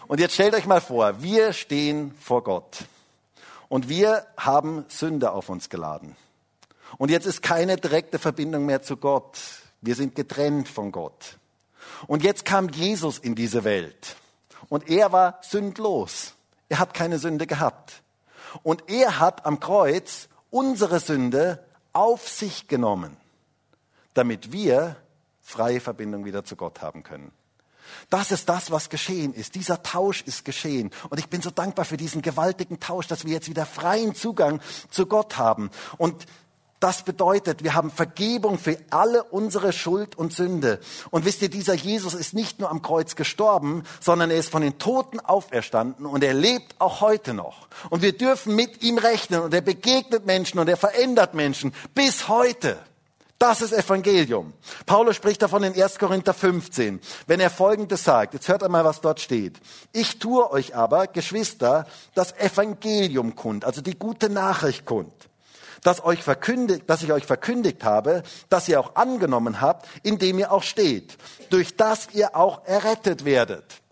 [0.07, 2.85] Und jetzt stellt euch mal vor, wir stehen vor Gott.
[3.69, 6.17] Und wir haben Sünde auf uns geladen.
[6.99, 9.39] Und jetzt ist keine direkte Verbindung mehr zu Gott.
[9.81, 11.39] Wir sind getrennt von Gott.
[12.07, 14.17] Und jetzt kam Jesus in diese Welt.
[14.69, 16.35] Und er war sündlos.
[16.69, 18.03] Er hat keine Sünde gehabt.
[18.63, 23.17] Und er hat am Kreuz unsere Sünde auf sich genommen,
[24.15, 24.97] damit wir
[25.41, 27.33] freie Verbindung wieder zu Gott haben können.
[28.11, 29.55] Das ist das, was geschehen ist.
[29.55, 30.91] Dieser Tausch ist geschehen.
[31.11, 34.61] Und ich bin so dankbar für diesen gewaltigen Tausch, dass wir jetzt wieder freien Zugang
[34.91, 35.71] zu Gott haben.
[35.99, 36.27] Und
[36.83, 40.81] das bedeutet, wir haben Vergebung für alle unsere Schuld und Sünde.
[41.11, 44.63] Und wisst ihr, dieser Jesus ist nicht nur am Kreuz gestorben, sondern er ist von
[44.63, 47.69] den Toten auferstanden und er lebt auch heute noch.
[47.91, 52.27] Und wir dürfen mit ihm rechnen und er begegnet Menschen und er verändert Menschen bis
[52.27, 52.77] heute.
[53.39, 54.53] Das ist Evangelium.
[54.85, 55.99] Paulus spricht davon in 1.
[55.99, 58.35] Korinther 15, wenn er Folgendes sagt.
[58.35, 59.61] Jetzt hört einmal, was dort steht.
[59.93, 65.13] Ich tue euch aber, Geschwister, das Evangelium kund, also die gute Nachricht kund
[65.83, 70.53] das, euch verkündigt, das ich euch verkündigt habe, das ihr auch angenommen habt, indem ihr
[70.53, 71.19] auch steht,
[71.51, 73.83] durch das ihr auch errettet werdet.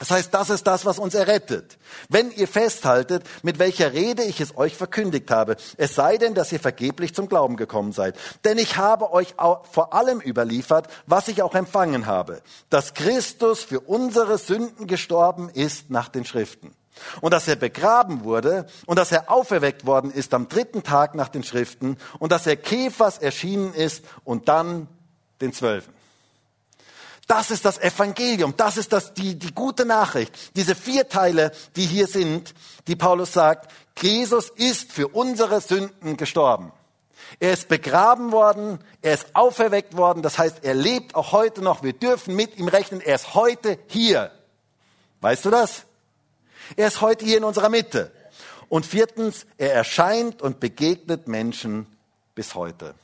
[0.00, 1.76] Das heißt, das ist das, was uns errettet.
[2.08, 6.50] Wenn ihr festhaltet, mit welcher Rede ich es euch verkündigt habe, es sei denn, dass
[6.52, 8.16] ihr vergeblich zum Glauben gekommen seid.
[8.44, 12.40] Denn ich habe euch vor allem überliefert, was ich auch empfangen habe,
[12.70, 16.74] dass Christus für unsere Sünden gestorben ist nach den Schriften
[17.20, 21.28] und dass er begraben wurde und dass er auferweckt worden ist am dritten Tag nach
[21.28, 24.88] den Schriften und dass er Käfers erschienen ist und dann
[25.40, 25.92] den Zwölfen.
[27.26, 30.56] Das ist das Evangelium, das ist das, die, die gute Nachricht.
[30.56, 32.54] Diese vier Teile, die hier sind,
[32.88, 36.72] die Paulus sagt, Jesus ist für unsere Sünden gestorben.
[37.38, 41.84] Er ist begraben worden, er ist auferweckt worden, das heißt, er lebt auch heute noch,
[41.84, 44.32] wir dürfen mit ihm rechnen, er ist heute hier.
[45.20, 45.84] Weißt du das?
[46.76, 48.12] Er ist heute hier in unserer Mitte.
[48.68, 51.86] Und viertens, er erscheint und begegnet Menschen
[52.34, 52.94] bis heute.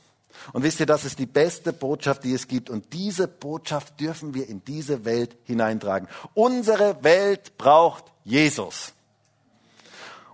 [0.53, 2.69] Und wisst ihr, das ist die beste Botschaft, die es gibt.
[2.69, 6.07] Und diese Botschaft dürfen wir in diese Welt hineintragen.
[6.33, 8.93] Unsere Welt braucht Jesus.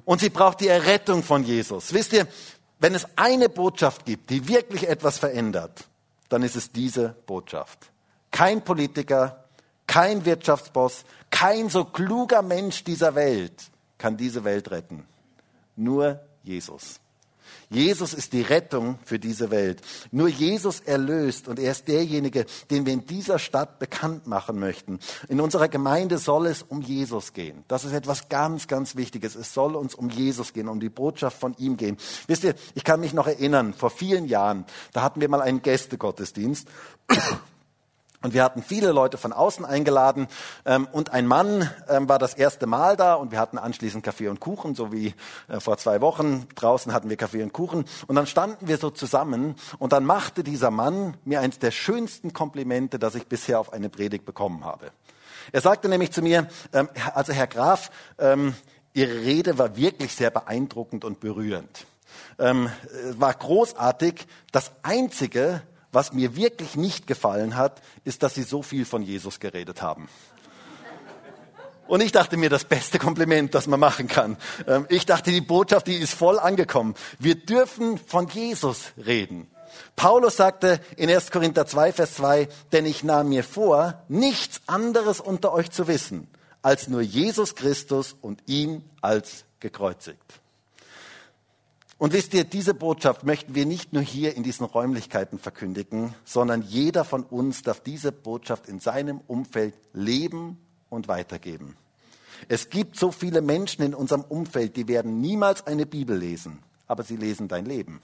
[0.06, 1.94] Und sie braucht die Errettung von Jesus.
[1.94, 2.28] Wisst ihr,
[2.80, 5.86] wenn es eine Botschaft gibt, die wirklich etwas verändert,
[6.30, 7.92] dann ist es diese Botschaft.
[8.30, 9.43] Kein Politiker,
[9.88, 15.06] kein Wirtschaftsboss, kein so kluger Mensch dieser Welt kann diese Welt retten.
[15.76, 17.00] Nur Jesus.
[17.70, 19.82] Jesus ist die Rettung für diese Welt.
[20.12, 25.00] Nur Jesus erlöst und er ist derjenige, den wir in dieser Stadt bekannt machen möchten.
[25.28, 27.64] In unserer Gemeinde soll es um Jesus gehen.
[27.68, 29.36] Das ist etwas ganz, ganz Wichtiges.
[29.36, 31.98] Es soll uns um Jesus gehen, um die Botschaft von ihm gehen.
[32.28, 35.62] Wisst ihr, ich kann mich noch erinnern, vor vielen Jahren, da hatten wir mal einen
[35.62, 36.68] Gästegottesdienst
[38.24, 40.28] und wir hatten viele Leute von außen eingeladen
[40.66, 44.30] ähm, und ein Mann ähm, war das erste Mal da und wir hatten anschließend Kaffee
[44.30, 45.14] und Kuchen, so wie
[45.50, 46.48] äh, vor zwei Wochen.
[46.56, 50.44] Draußen hatten wir Kaffee und Kuchen und dann standen wir so zusammen und dann machte
[50.44, 54.92] dieser Mann mir eines der schönsten Komplimente, das ich bisher auf eine Predigt bekommen habe.
[55.52, 58.56] Er sagte nämlich zu mir, ähm, also Herr Graf, ähm,
[58.94, 61.88] Ihre Rede war wirklich sehr beeindruckend und berührend.
[62.38, 62.70] Ähm,
[63.18, 64.28] war großartig.
[64.52, 69.40] Das Einzige, was mir wirklich nicht gefallen hat, ist, dass sie so viel von Jesus
[69.40, 70.10] geredet haben.
[71.88, 74.38] Und ich dachte mir, das beste Kompliment, das man machen kann.
[74.68, 76.96] Ähm, ich dachte, die Botschaft, die ist voll angekommen.
[77.20, 79.48] Wir dürfen von Jesus reden.
[79.96, 81.32] Paulus sagte in 1.
[81.32, 86.28] Korinther 2, Vers 2, denn ich nahm mir vor, nichts anderes unter euch zu wissen,
[86.62, 90.43] als nur Jesus Christus und ihn als gekreuzigt.
[92.04, 96.62] Und wisst ihr, diese Botschaft möchten wir nicht nur hier in diesen Räumlichkeiten verkündigen, sondern
[96.62, 100.58] jeder von uns darf diese Botschaft in seinem Umfeld leben
[100.90, 101.78] und weitergeben.
[102.50, 107.04] Es gibt so viele Menschen in unserem Umfeld, die werden niemals eine Bibel lesen, aber
[107.04, 108.02] sie lesen dein Leben.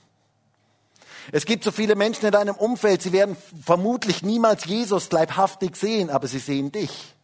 [1.34, 3.36] Es gibt so viele Menschen in deinem Umfeld, sie werden
[3.66, 7.16] vermutlich niemals Jesus leibhaftig sehen, aber sie sehen dich.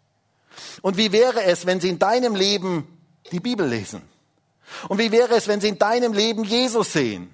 [0.82, 2.86] Und wie wäre es, wenn sie in deinem Leben
[3.32, 4.02] die Bibel lesen?
[4.88, 7.34] Und wie wäre es, wenn sie in deinem Leben Jesus sehen?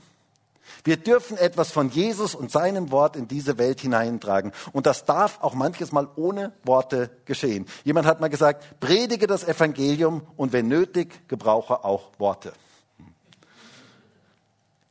[0.84, 4.52] Wir dürfen etwas von Jesus und seinem Wort in diese Welt hineintragen.
[4.72, 7.68] Und das darf auch manches Mal ohne Worte geschehen.
[7.84, 12.54] Jemand hat mal gesagt, predige das Evangelium und wenn nötig, gebrauche auch Worte.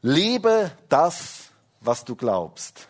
[0.03, 2.87] Lebe das, was du glaubst.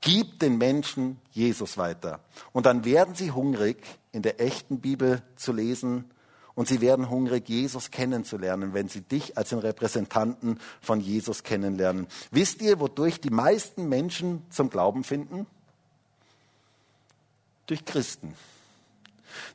[0.00, 2.20] Gib den Menschen Jesus weiter.
[2.52, 3.82] Und dann werden sie hungrig,
[4.12, 6.10] in der echten Bibel zu lesen
[6.54, 12.06] und sie werden hungrig, Jesus kennenzulernen, wenn sie dich als den Repräsentanten von Jesus kennenlernen.
[12.30, 15.46] Wisst ihr, wodurch die meisten Menschen zum Glauben finden?
[17.66, 18.34] Durch Christen.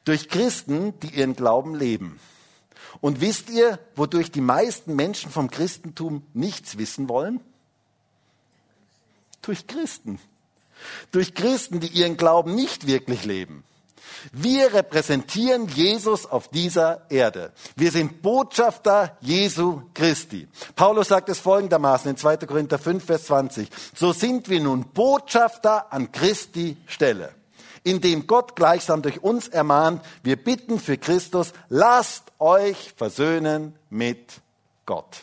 [0.04, 2.20] Durch Christen, die ihren Glauben leben.
[3.00, 7.40] Und wisst ihr, wodurch die meisten Menschen vom Christentum nichts wissen wollen?
[9.42, 10.20] Durch Christen.
[11.12, 13.64] Durch Christen, die ihren Glauben nicht wirklich leben.
[14.32, 17.52] Wir repräsentieren Jesus auf dieser Erde.
[17.76, 20.48] Wir sind Botschafter Jesu Christi.
[20.76, 22.38] Paulus sagt es folgendermaßen in 2.
[22.38, 23.70] Korinther 5, Vers 20.
[23.96, 27.34] So sind wir nun Botschafter an Christi Stelle
[27.84, 34.42] indem Gott gleichsam durch uns ermahnt, wir bitten für Christus, lasst euch versöhnen mit
[34.86, 35.22] Gott.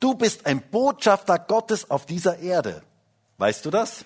[0.00, 2.82] Du bist ein Botschafter Gottes auf dieser Erde.
[3.38, 4.04] Weißt du das?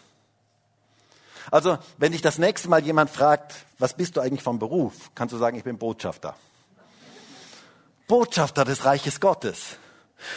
[1.50, 5.32] Also, wenn dich das nächste Mal jemand fragt, was bist du eigentlich vom Beruf, kannst
[5.32, 6.34] du sagen, ich bin Botschafter.
[8.06, 9.78] Botschafter des Reiches Gottes.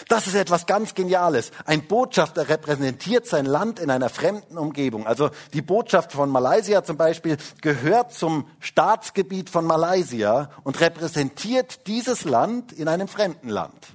[0.08, 1.51] Das ist etwas ganz Geniales.
[1.66, 5.06] Ein Botschafter repräsentiert sein Land in einer fremden Umgebung.
[5.06, 12.24] Also die Botschaft von Malaysia zum Beispiel gehört zum Staatsgebiet von Malaysia und repräsentiert dieses
[12.26, 13.88] Land in einem fremden Land.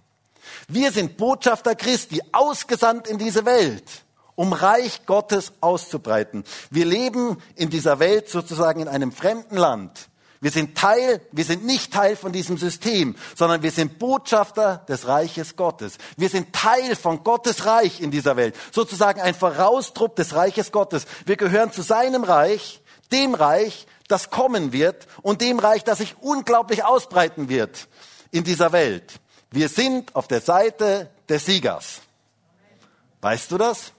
[0.68, 4.04] Wir sind Botschafter Christi, ausgesandt in diese Welt
[4.34, 6.44] um Reich Gottes auszubreiten.
[6.70, 10.10] Wir leben in dieser Welt sozusagen in einem fremden Land.
[10.42, 15.06] Wir sind Teil, wir sind nicht Teil von diesem System, sondern wir sind Botschafter des
[15.06, 15.98] Reiches Gottes.
[16.16, 21.04] Wir sind Teil von Gottes Reich in dieser Welt, sozusagen ein Vorausdruck des Reiches Gottes.
[21.26, 22.80] Wir gehören zu seinem Reich,
[23.12, 27.88] dem Reich, das kommen wird und dem Reich, das sich unglaublich ausbreiten wird
[28.30, 29.20] in dieser Welt.
[29.50, 32.00] Wir sind auf der Seite des Siegers.
[33.20, 33.92] Weißt du das?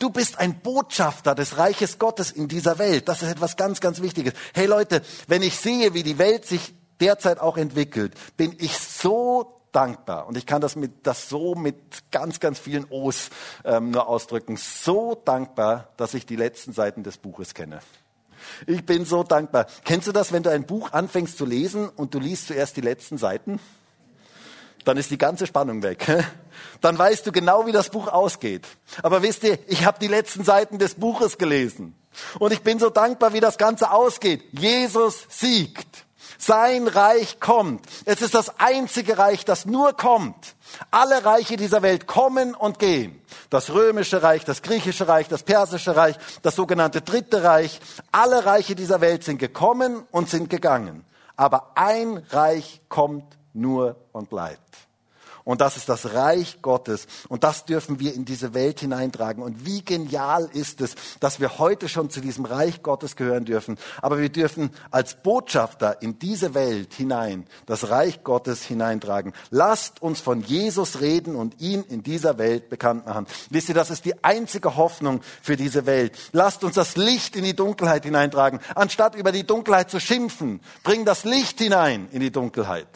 [0.00, 3.06] Du bist ein Botschafter des Reiches Gottes in dieser Welt.
[3.06, 4.32] Das ist etwas ganz, ganz Wichtiges.
[4.54, 9.60] Hey Leute, wenn ich sehe, wie die Welt sich derzeit auch entwickelt, bin ich so
[9.72, 10.26] dankbar.
[10.26, 11.76] Und ich kann das mit das so mit
[12.10, 13.28] ganz, ganz vielen O's
[13.62, 14.56] ähm, nur ausdrücken.
[14.56, 17.80] So dankbar, dass ich die letzten Seiten des Buches kenne.
[18.66, 19.66] Ich bin so dankbar.
[19.84, 22.80] Kennst du das, wenn du ein Buch anfängst zu lesen und du liest zuerst die
[22.80, 23.60] letzten Seiten?
[24.84, 26.06] Dann ist die ganze Spannung weg.
[26.80, 28.66] Dann weißt du genau, wie das Buch ausgeht.
[29.02, 31.94] Aber wisst ihr, ich habe die letzten Seiten des Buches gelesen.
[32.38, 34.42] Und ich bin so dankbar, wie das Ganze ausgeht.
[34.52, 36.06] Jesus siegt.
[36.38, 37.84] Sein Reich kommt.
[38.06, 40.54] Es ist das einzige Reich, das nur kommt.
[40.90, 43.20] Alle Reiche dieser Welt kommen und gehen.
[43.50, 47.80] Das römische Reich, das griechische Reich, das persische Reich, das sogenannte dritte Reich.
[48.10, 51.04] Alle Reiche dieser Welt sind gekommen und sind gegangen.
[51.36, 54.90] Aber ein Reich kommt nur und bleibt.
[55.44, 57.06] Und das ist das Reich Gottes.
[57.28, 59.42] Und das dürfen wir in diese Welt hineintragen.
[59.42, 63.78] Und wie genial ist es, dass wir heute schon zu diesem Reich Gottes gehören dürfen.
[64.02, 69.32] Aber wir dürfen als Botschafter in diese Welt hinein das Reich Gottes hineintragen.
[69.50, 73.26] Lasst uns von Jesus reden und ihn in dieser Welt bekannt machen.
[73.50, 76.16] Wisst ihr, das ist die einzige Hoffnung für diese Welt.
[76.32, 78.60] Lasst uns das Licht in die Dunkelheit hineintragen.
[78.74, 82.86] Anstatt über die Dunkelheit zu schimpfen, bring das Licht hinein in die Dunkelheit.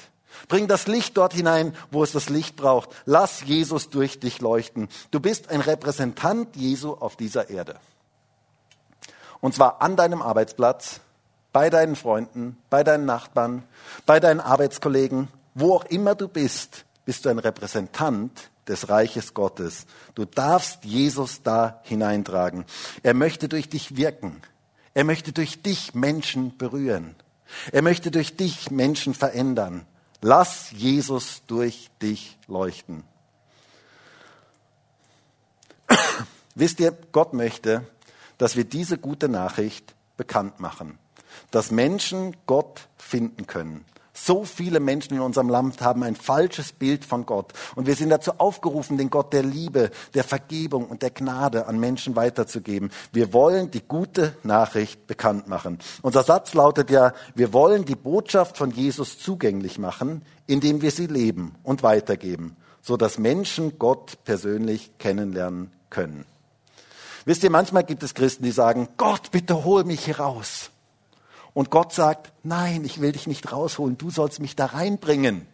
[0.48, 2.90] Bring das Licht dort hinein, wo es das Licht braucht.
[3.04, 4.88] Lass Jesus durch dich leuchten.
[5.10, 7.76] Du bist ein Repräsentant Jesu auf dieser Erde.
[9.40, 11.00] Und zwar an deinem Arbeitsplatz,
[11.52, 13.62] bei deinen Freunden, bei deinen Nachbarn,
[14.06, 19.86] bei deinen Arbeitskollegen, wo auch immer du bist, bist du ein Repräsentant des Reiches Gottes.
[20.14, 22.64] Du darfst Jesus da hineintragen.
[23.02, 24.42] Er möchte durch dich wirken.
[24.94, 27.14] Er möchte durch dich Menschen berühren.
[27.72, 29.86] Er möchte durch dich Menschen verändern.
[30.26, 33.04] Lass Jesus durch dich leuchten.
[36.54, 37.86] Wisst ihr, Gott möchte,
[38.38, 40.98] dass wir diese gute Nachricht bekannt machen,
[41.50, 43.84] dass Menschen Gott finden können,
[44.16, 47.52] So viele Menschen in unserem Land haben ein falsches Bild von Gott.
[47.74, 51.80] Und wir sind dazu aufgerufen, den Gott der Liebe, der Vergebung und der Gnade an
[51.80, 52.90] Menschen weiterzugeben.
[53.12, 55.80] Wir wollen die gute Nachricht bekannt machen.
[56.00, 61.08] Unser Satz lautet ja, wir wollen die Botschaft von Jesus zugänglich machen, indem wir sie
[61.08, 66.24] leben und weitergeben, so dass Menschen Gott persönlich kennenlernen können.
[67.24, 70.70] Wisst ihr, manchmal gibt es Christen, die sagen, Gott, bitte hol mich hier raus.
[71.54, 75.46] Und Gott sagt, nein, ich will dich nicht rausholen, du sollst mich da reinbringen.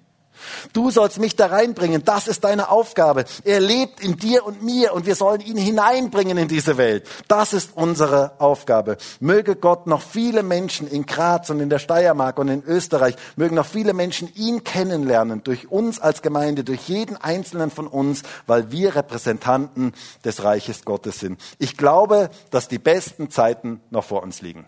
[0.72, 3.24] Du sollst mich da reinbringen, das ist deine Aufgabe.
[3.44, 7.06] Er lebt in dir und mir und wir sollen ihn hineinbringen in diese Welt.
[7.28, 8.96] Das ist unsere Aufgabe.
[9.20, 13.56] Möge Gott noch viele Menschen in Graz und in der Steiermark und in Österreich, mögen
[13.56, 18.72] noch viele Menschen ihn kennenlernen, durch uns als Gemeinde, durch jeden einzelnen von uns, weil
[18.72, 19.92] wir Repräsentanten
[20.24, 21.40] des Reiches Gottes sind.
[21.58, 24.66] Ich glaube, dass die besten Zeiten noch vor uns liegen.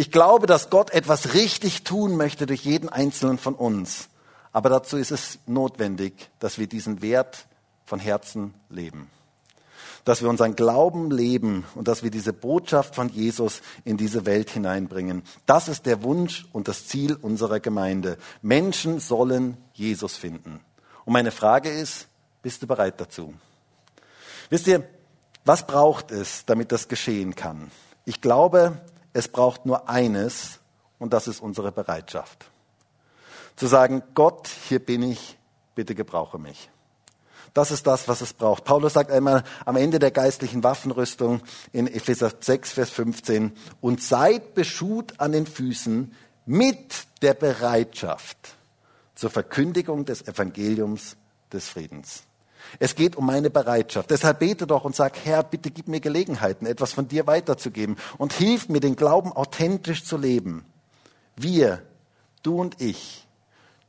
[0.00, 4.08] Ich glaube, dass Gott etwas richtig tun möchte durch jeden einzelnen von uns.
[4.50, 7.44] Aber dazu ist es notwendig, dass wir diesen Wert
[7.84, 9.10] von Herzen leben.
[10.06, 14.48] Dass wir unseren Glauben leben und dass wir diese Botschaft von Jesus in diese Welt
[14.48, 15.22] hineinbringen.
[15.44, 18.16] Das ist der Wunsch und das Ziel unserer Gemeinde.
[18.40, 20.60] Menschen sollen Jesus finden.
[21.04, 22.08] Und meine Frage ist,
[22.40, 23.34] bist du bereit dazu?
[24.48, 24.82] Wisst ihr,
[25.44, 27.70] was braucht es, damit das geschehen kann?
[28.06, 28.80] Ich glaube,
[29.12, 30.60] es braucht nur eines
[30.98, 32.50] und das ist unsere Bereitschaft.
[33.56, 35.38] Zu sagen, Gott, hier bin ich,
[35.74, 36.70] bitte gebrauche mich.
[37.52, 38.64] Das ist das, was es braucht.
[38.64, 41.42] Paulus sagt einmal am Ende der geistlichen Waffenrüstung
[41.72, 46.14] in Epheser 6, Vers 15, und seid beschut an den Füßen
[46.46, 48.54] mit der Bereitschaft
[49.14, 51.16] zur Verkündigung des Evangeliums
[51.52, 52.22] des Friedens.
[52.78, 54.10] Es geht um meine Bereitschaft.
[54.10, 58.32] Deshalb bete doch und sag, Herr, bitte gib mir Gelegenheiten, etwas von dir weiterzugeben und
[58.32, 60.64] hilf mir, den Glauben authentisch zu leben.
[61.36, 61.82] Wir,
[62.42, 63.26] du und ich,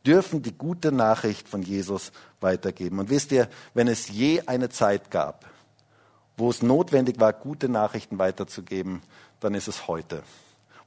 [0.06, 3.00] dürfen die gute Nachricht von Jesus weitergeben.
[3.00, 5.46] Und wisst ihr, wenn es je eine Zeit gab,
[6.38, 9.02] wo es notwendig war, gute Nachrichten weiterzugeben,
[9.40, 10.24] dann ist es heute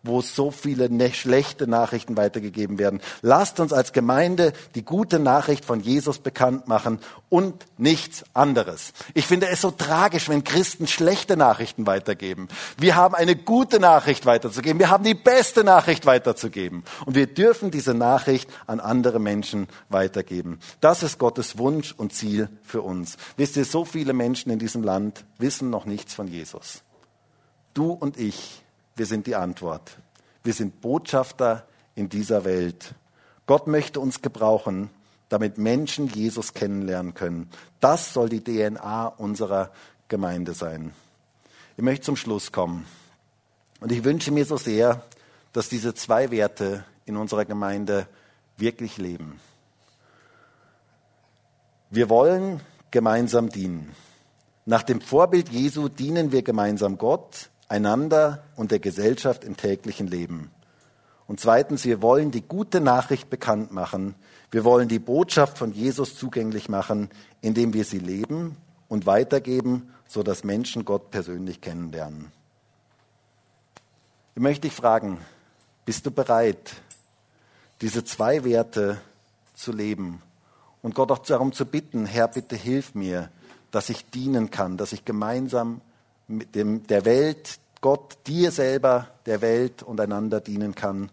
[0.05, 3.01] wo so viele ne-, schlechte Nachrichten weitergegeben werden.
[3.23, 8.93] Lasst uns als Gemeinde die gute Nachricht von Jesus bekannt machen und nichts anderes.
[9.15, 12.49] Ich finde es so tragisch, wenn Christen schlechte Nachrichten weitergeben.
[12.79, 14.79] Wir haben eine gute Nachricht weiterzugeben.
[14.79, 16.85] Wir haben die beste Nachricht weiterzugeben.
[17.07, 20.61] Und wir dürfen diese Nachricht an andere Menschen weitergeben.
[20.81, 23.17] Das ist Gottes Wunsch und Ziel für uns.
[23.37, 26.83] Wisst ihr, so viele Menschen in diesem Land wissen noch nichts von Jesus.
[27.73, 28.64] Du und ich
[28.97, 29.99] wir sind die Antwort.
[30.43, 32.95] Wir sind Botschafter in dieser Welt.
[33.47, 34.91] Gott möchte uns gebrauchen,
[35.29, 37.51] damit Menschen Jesus kennenlernen können.
[37.81, 39.71] Das soll die DNA unserer
[40.09, 40.93] Gemeinde sein.
[41.77, 42.87] Ich möchte zum Schluss kommen.
[43.81, 45.03] Und ich wünsche mir so sehr,
[45.53, 48.07] dass diese zwei Werte in unserer Gemeinde
[48.57, 49.41] wirklich leben.
[51.91, 53.95] Wir wollen gemeinsam dienen.
[54.67, 60.51] Nach dem Vorbild Jesu dienen wir gemeinsam Gott, einander und der Gesellschaft im täglichen Leben.
[61.27, 64.15] Und zweitens, wir wollen die gute Nachricht bekannt machen.
[64.51, 67.11] Wir wollen die Botschaft von Jesus zugänglich machen,
[67.41, 68.57] indem wir sie leben
[68.89, 72.31] und weitergeben, sodass Menschen Gott persönlich kennenlernen.
[74.37, 75.19] Ich möchte dich fragen,
[75.85, 76.75] bist du bereit,
[77.81, 79.01] diese zwei Werte
[79.55, 80.23] zu leben
[80.83, 83.31] und Gott auch darum zu bitten, Herr, bitte hilf mir,
[83.71, 85.81] dass ich dienen kann, dass ich gemeinsam
[86.29, 91.11] mit dem, der Welt, Gott, dir selber, der Welt und einander dienen kann.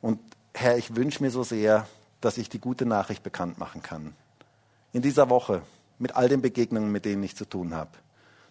[0.00, 0.20] Und
[0.54, 1.88] Herr, ich wünsche mir so sehr,
[2.20, 4.14] dass ich die gute Nachricht bekannt machen kann.
[4.92, 5.62] In dieser Woche,
[5.98, 7.90] mit all den Begegnungen, mit denen ich zu tun habe,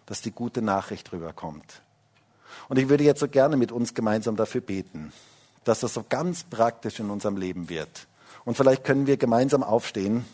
[0.04, 1.80] dass die gute Nachricht rüberkommt.
[2.68, 5.10] Und ich würde jetzt so gerne mit uns gemeinsam dafür beten,
[5.64, 8.06] dass das so ganz praktisch in unserem Leben wird.
[8.44, 10.26] Und vielleicht können wir gemeinsam aufstehen.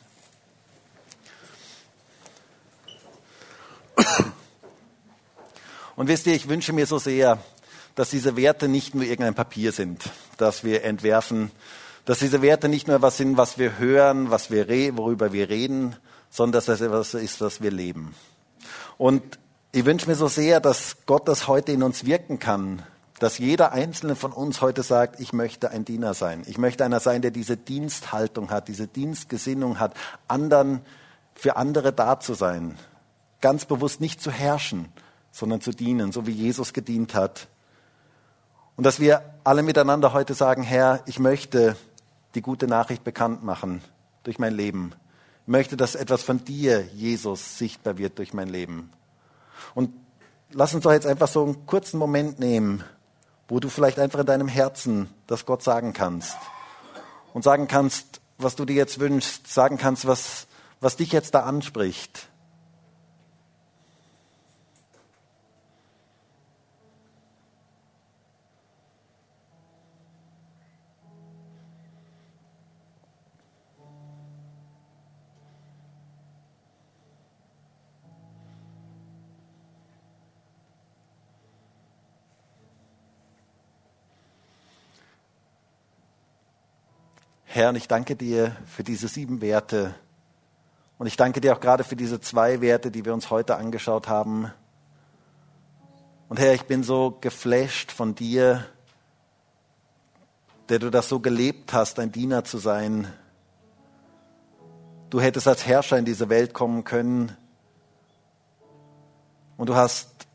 [5.96, 7.38] Und wisst ihr, ich wünsche mir so sehr,
[7.94, 10.02] dass diese Werte nicht nur irgendein Papier sind,
[10.36, 11.50] das wir entwerfen,
[12.04, 15.96] dass diese Werte nicht nur was sind, was wir hören, was wir worüber wir reden,
[16.30, 18.14] sondern dass das etwas ist, was wir leben.
[18.98, 19.38] Und
[19.72, 22.82] ich wünsche mir so sehr, dass Gott das heute in uns wirken kann,
[23.20, 26.42] dass jeder einzelne von uns heute sagt, ich möchte ein Diener sein.
[26.46, 29.94] Ich möchte einer sein, der diese Diensthaltung hat, diese Dienstgesinnung hat,
[30.28, 30.80] anderen,
[31.34, 32.76] für andere da zu sein.
[33.40, 34.92] Ganz bewusst nicht zu herrschen,
[35.34, 37.48] sondern zu dienen, so wie Jesus gedient hat.
[38.76, 41.76] Und dass wir alle miteinander heute sagen, Herr, ich möchte
[42.36, 43.82] die gute Nachricht bekannt machen
[44.22, 44.92] durch mein Leben.
[45.42, 48.92] Ich möchte, dass etwas von dir, Jesus, sichtbar wird durch mein Leben.
[49.74, 49.90] Und
[50.52, 52.84] lass uns doch jetzt einfach so einen kurzen Moment nehmen,
[53.48, 56.36] wo du vielleicht einfach in deinem Herzen das Gott sagen kannst
[57.32, 60.46] und sagen kannst, was du dir jetzt wünschst, sagen kannst, was,
[60.80, 62.28] was dich jetzt da anspricht.
[87.54, 89.94] Herr, und ich danke dir für diese sieben Werte.
[90.98, 94.08] Und ich danke dir auch gerade für diese zwei Werte, die wir uns heute angeschaut
[94.08, 94.50] haben.
[96.28, 98.66] Und Herr, ich bin so geflasht von dir,
[100.68, 103.06] der du das so gelebt hast, ein Diener zu sein.
[105.10, 107.36] Du hättest als Herrscher in diese Welt kommen können.
[109.56, 110.26] Und du hast,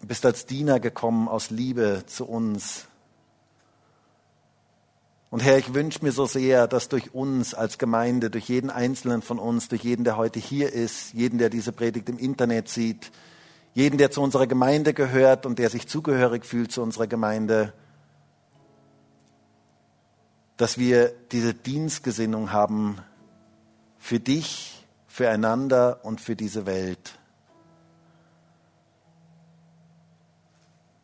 [0.00, 2.87] bist als Diener gekommen aus Liebe zu uns.
[5.30, 9.20] Und Herr, ich wünsche mir so sehr, dass durch uns als Gemeinde, durch jeden Einzelnen
[9.20, 13.12] von uns, durch jeden, der heute hier ist, jeden, der diese Predigt im Internet sieht,
[13.74, 17.74] jeden, der zu unserer Gemeinde gehört und der sich zugehörig fühlt zu unserer Gemeinde,
[20.56, 22.98] dass wir diese Dienstgesinnung haben
[23.98, 27.18] für dich, füreinander und für diese Welt.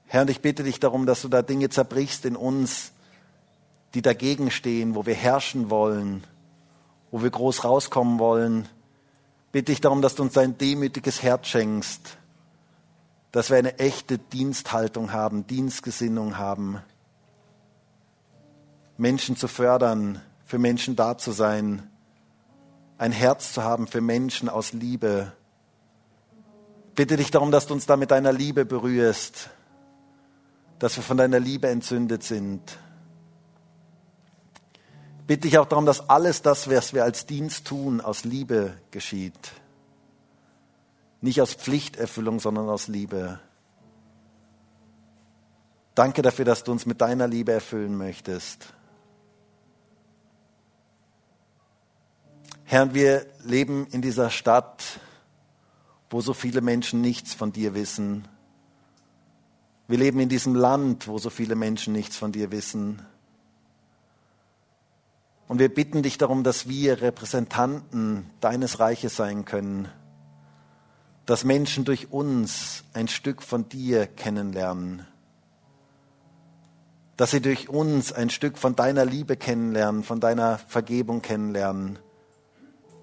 [0.06, 2.93] Herr, und ich bitte dich darum, dass du da Dinge zerbrichst in uns,
[3.94, 6.24] die dagegen stehen, wo wir herrschen wollen,
[7.10, 8.68] wo wir groß rauskommen wollen,
[9.52, 12.18] bitte ich darum, dass du uns dein demütiges Herz schenkst,
[13.30, 16.82] dass wir eine echte Diensthaltung haben, Dienstgesinnung haben,
[18.96, 21.88] Menschen zu fördern, für Menschen da zu sein,
[22.98, 25.32] ein Herz zu haben für Menschen aus Liebe.
[26.94, 29.50] Bitte dich darum, dass du uns da mit deiner Liebe berührst,
[30.78, 32.78] dass wir von deiner Liebe entzündet sind
[35.26, 39.52] bitte ich auch darum, dass alles das, was wir als Dienst tun, aus Liebe geschieht.
[41.20, 43.40] Nicht aus Pflichterfüllung, sondern aus Liebe.
[45.94, 48.74] Danke dafür, dass du uns mit deiner Liebe erfüllen möchtest.
[52.64, 54.82] Herr, wir leben in dieser Stadt,
[56.10, 58.26] wo so viele Menschen nichts von dir wissen.
[59.86, 63.02] Wir leben in diesem Land, wo so viele Menschen nichts von dir wissen.
[65.46, 69.88] Und wir bitten dich darum, dass wir Repräsentanten deines Reiches sein können,
[71.26, 75.06] dass Menschen durch uns ein Stück von dir kennenlernen,
[77.16, 81.98] dass sie durch uns ein Stück von deiner Liebe kennenlernen, von deiner Vergebung kennenlernen,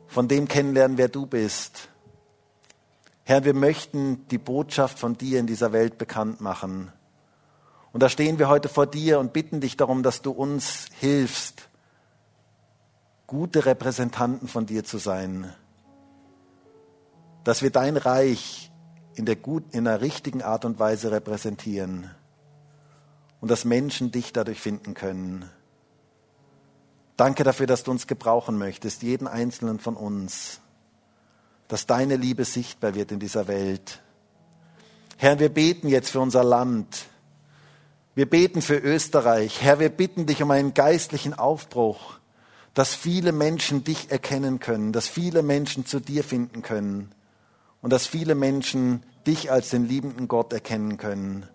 [0.07, 1.89] von dem kennenlernen, wer du bist.
[3.23, 6.91] Herr, wir möchten die Botschaft von dir in dieser Welt bekannt machen.
[7.93, 11.69] Und da stehen wir heute vor dir und bitten dich darum, dass du uns hilfst,
[13.31, 15.53] gute Repräsentanten von dir zu sein,
[17.45, 18.73] dass wir dein Reich
[19.15, 22.11] in der, gut, in der richtigen Art und Weise repräsentieren
[23.39, 25.49] und dass Menschen dich dadurch finden können.
[27.15, 30.59] Danke dafür, dass du uns gebrauchen möchtest, jeden einzelnen von uns,
[31.69, 34.01] dass deine Liebe sichtbar wird in dieser Welt.
[35.15, 37.05] Herr, wir beten jetzt für unser Land.
[38.13, 39.61] Wir beten für Österreich.
[39.61, 42.19] Herr, wir bitten dich um einen geistlichen Aufbruch
[42.73, 47.11] dass viele Menschen dich erkennen können, dass viele Menschen zu dir finden können
[47.81, 51.47] und dass viele Menschen dich als den liebenden Gott erkennen können.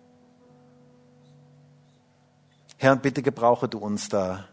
[2.77, 4.47] Herr, bitte gebrauche du uns da.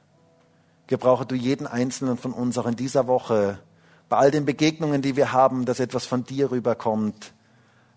[0.86, 3.58] Gebrauche du jeden einzelnen von uns auch in dieser Woche,
[4.08, 7.32] bei all den Begegnungen, die wir haben, dass etwas von dir rüberkommt,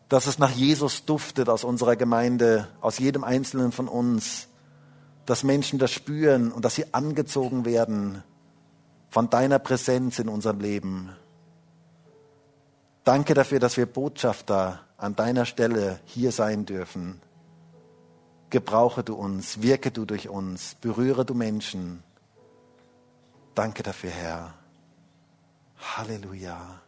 [0.09, 4.47] dass es nach Jesus duftet aus unserer Gemeinde, aus jedem einzelnen von uns,
[5.26, 8.24] dass Menschen das spüren und dass sie angezogen werden
[9.09, 11.15] von deiner Präsenz in unserem Leben.
[13.03, 17.21] Danke dafür, dass wir Botschafter an deiner Stelle hier sein dürfen.
[18.49, 22.03] Gebrauche du uns, wirke du durch uns, berühre du Menschen.
[23.55, 24.53] Danke dafür, Herr.
[25.77, 26.81] Halleluja.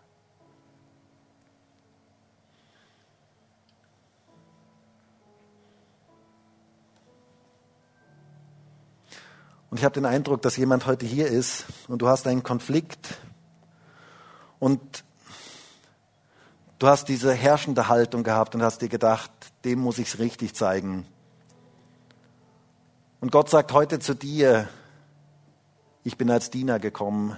[9.69, 13.19] Und ich habe den Eindruck, dass jemand heute hier ist und du hast einen Konflikt
[14.57, 15.03] und
[16.79, 19.31] du hast diese herrschende Haltung gehabt und hast dir gedacht,
[19.63, 21.05] dem muss ich es richtig zeigen.
[23.21, 24.67] Und Gott sagt heute zu dir,
[26.03, 27.37] ich bin als Diener gekommen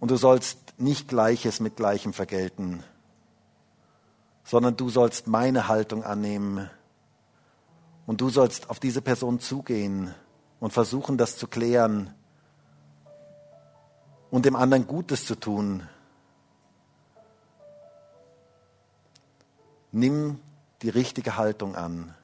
[0.00, 2.82] und du sollst nicht Gleiches mit Gleichem vergelten,
[4.44, 6.68] sondern du sollst meine Haltung annehmen
[8.08, 10.14] Und du sollst auf diese Person zugehen
[10.60, 12.14] und versuchen, das zu klären
[14.30, 15.86] und dem anderen Gutes zu tun.
[19.92, 20.40] Nimm
[20.80, 22.14] die richtige Haltung an.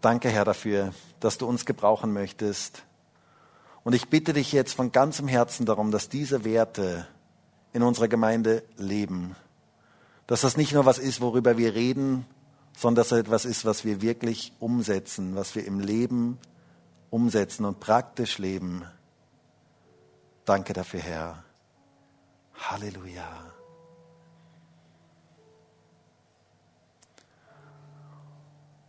[0.00, 2.85] Danke, Herr, dafür, dass du uns gebrauchen möchtest.
[3.86, 7.06] Und ich bitte dich jetzt von ganzem Herzen darum, dass diese Werte
[7.72, 9.36] in unserer Gemeinde leben.
[10.26, 12.26] Dass das nicht nur was ist, worüber wir reden,
[12.76, 16.36] sondern dass es etwas ist, was wir wirklich umsetzen, was wir im Leben
[17.10, 18.82] umsetzen und praktisch leben.
[20.44, 21.44] Danke dafür, Herr.
[22.58, 23.52] Halleluja.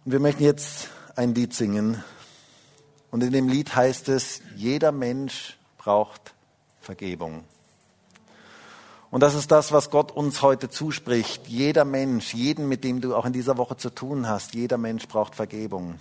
[0.05, 2.03] Und wir möchten jetzt ein Lied singen.
[3.11, 6.33] Und in dem Lied heißt es, jeder Mensch braucht
[6.81, 7.43] Vergebung.
[9.09, 11.47] Und das ist das, was Gott uns heute zuspricht.
[11.47, 15.07] Jeder Mensch, jeden, mit dem du auch in dieser Woche zu tun hast, jeder Mensch
[15.07, 15.95] braucht Vergebung.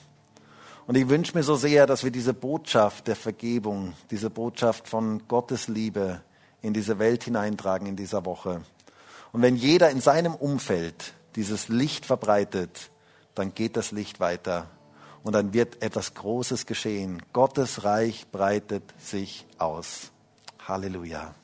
[0.89, 5.27] Und ich wünsche mir so sehr, dass wir diese Botschaft der Vergebung, diese Botschaft von
[5.29, 6.21] Gottes Liebe
[6.63, 8.63] in diese Welt hineintragen in dieser Woche.
[9.33, 12.91] Und wenn jeder in seinem Umfeld dieses Licht verbreitet,
[13.35, 14.69] dann geht das Licht weiter
[15.27, 17.21] und dann wird etwas Großes geschehen.
[17.33, 20.13] Gottes Reich breitet sich aus.
[20.69, 21.35] Halleluja.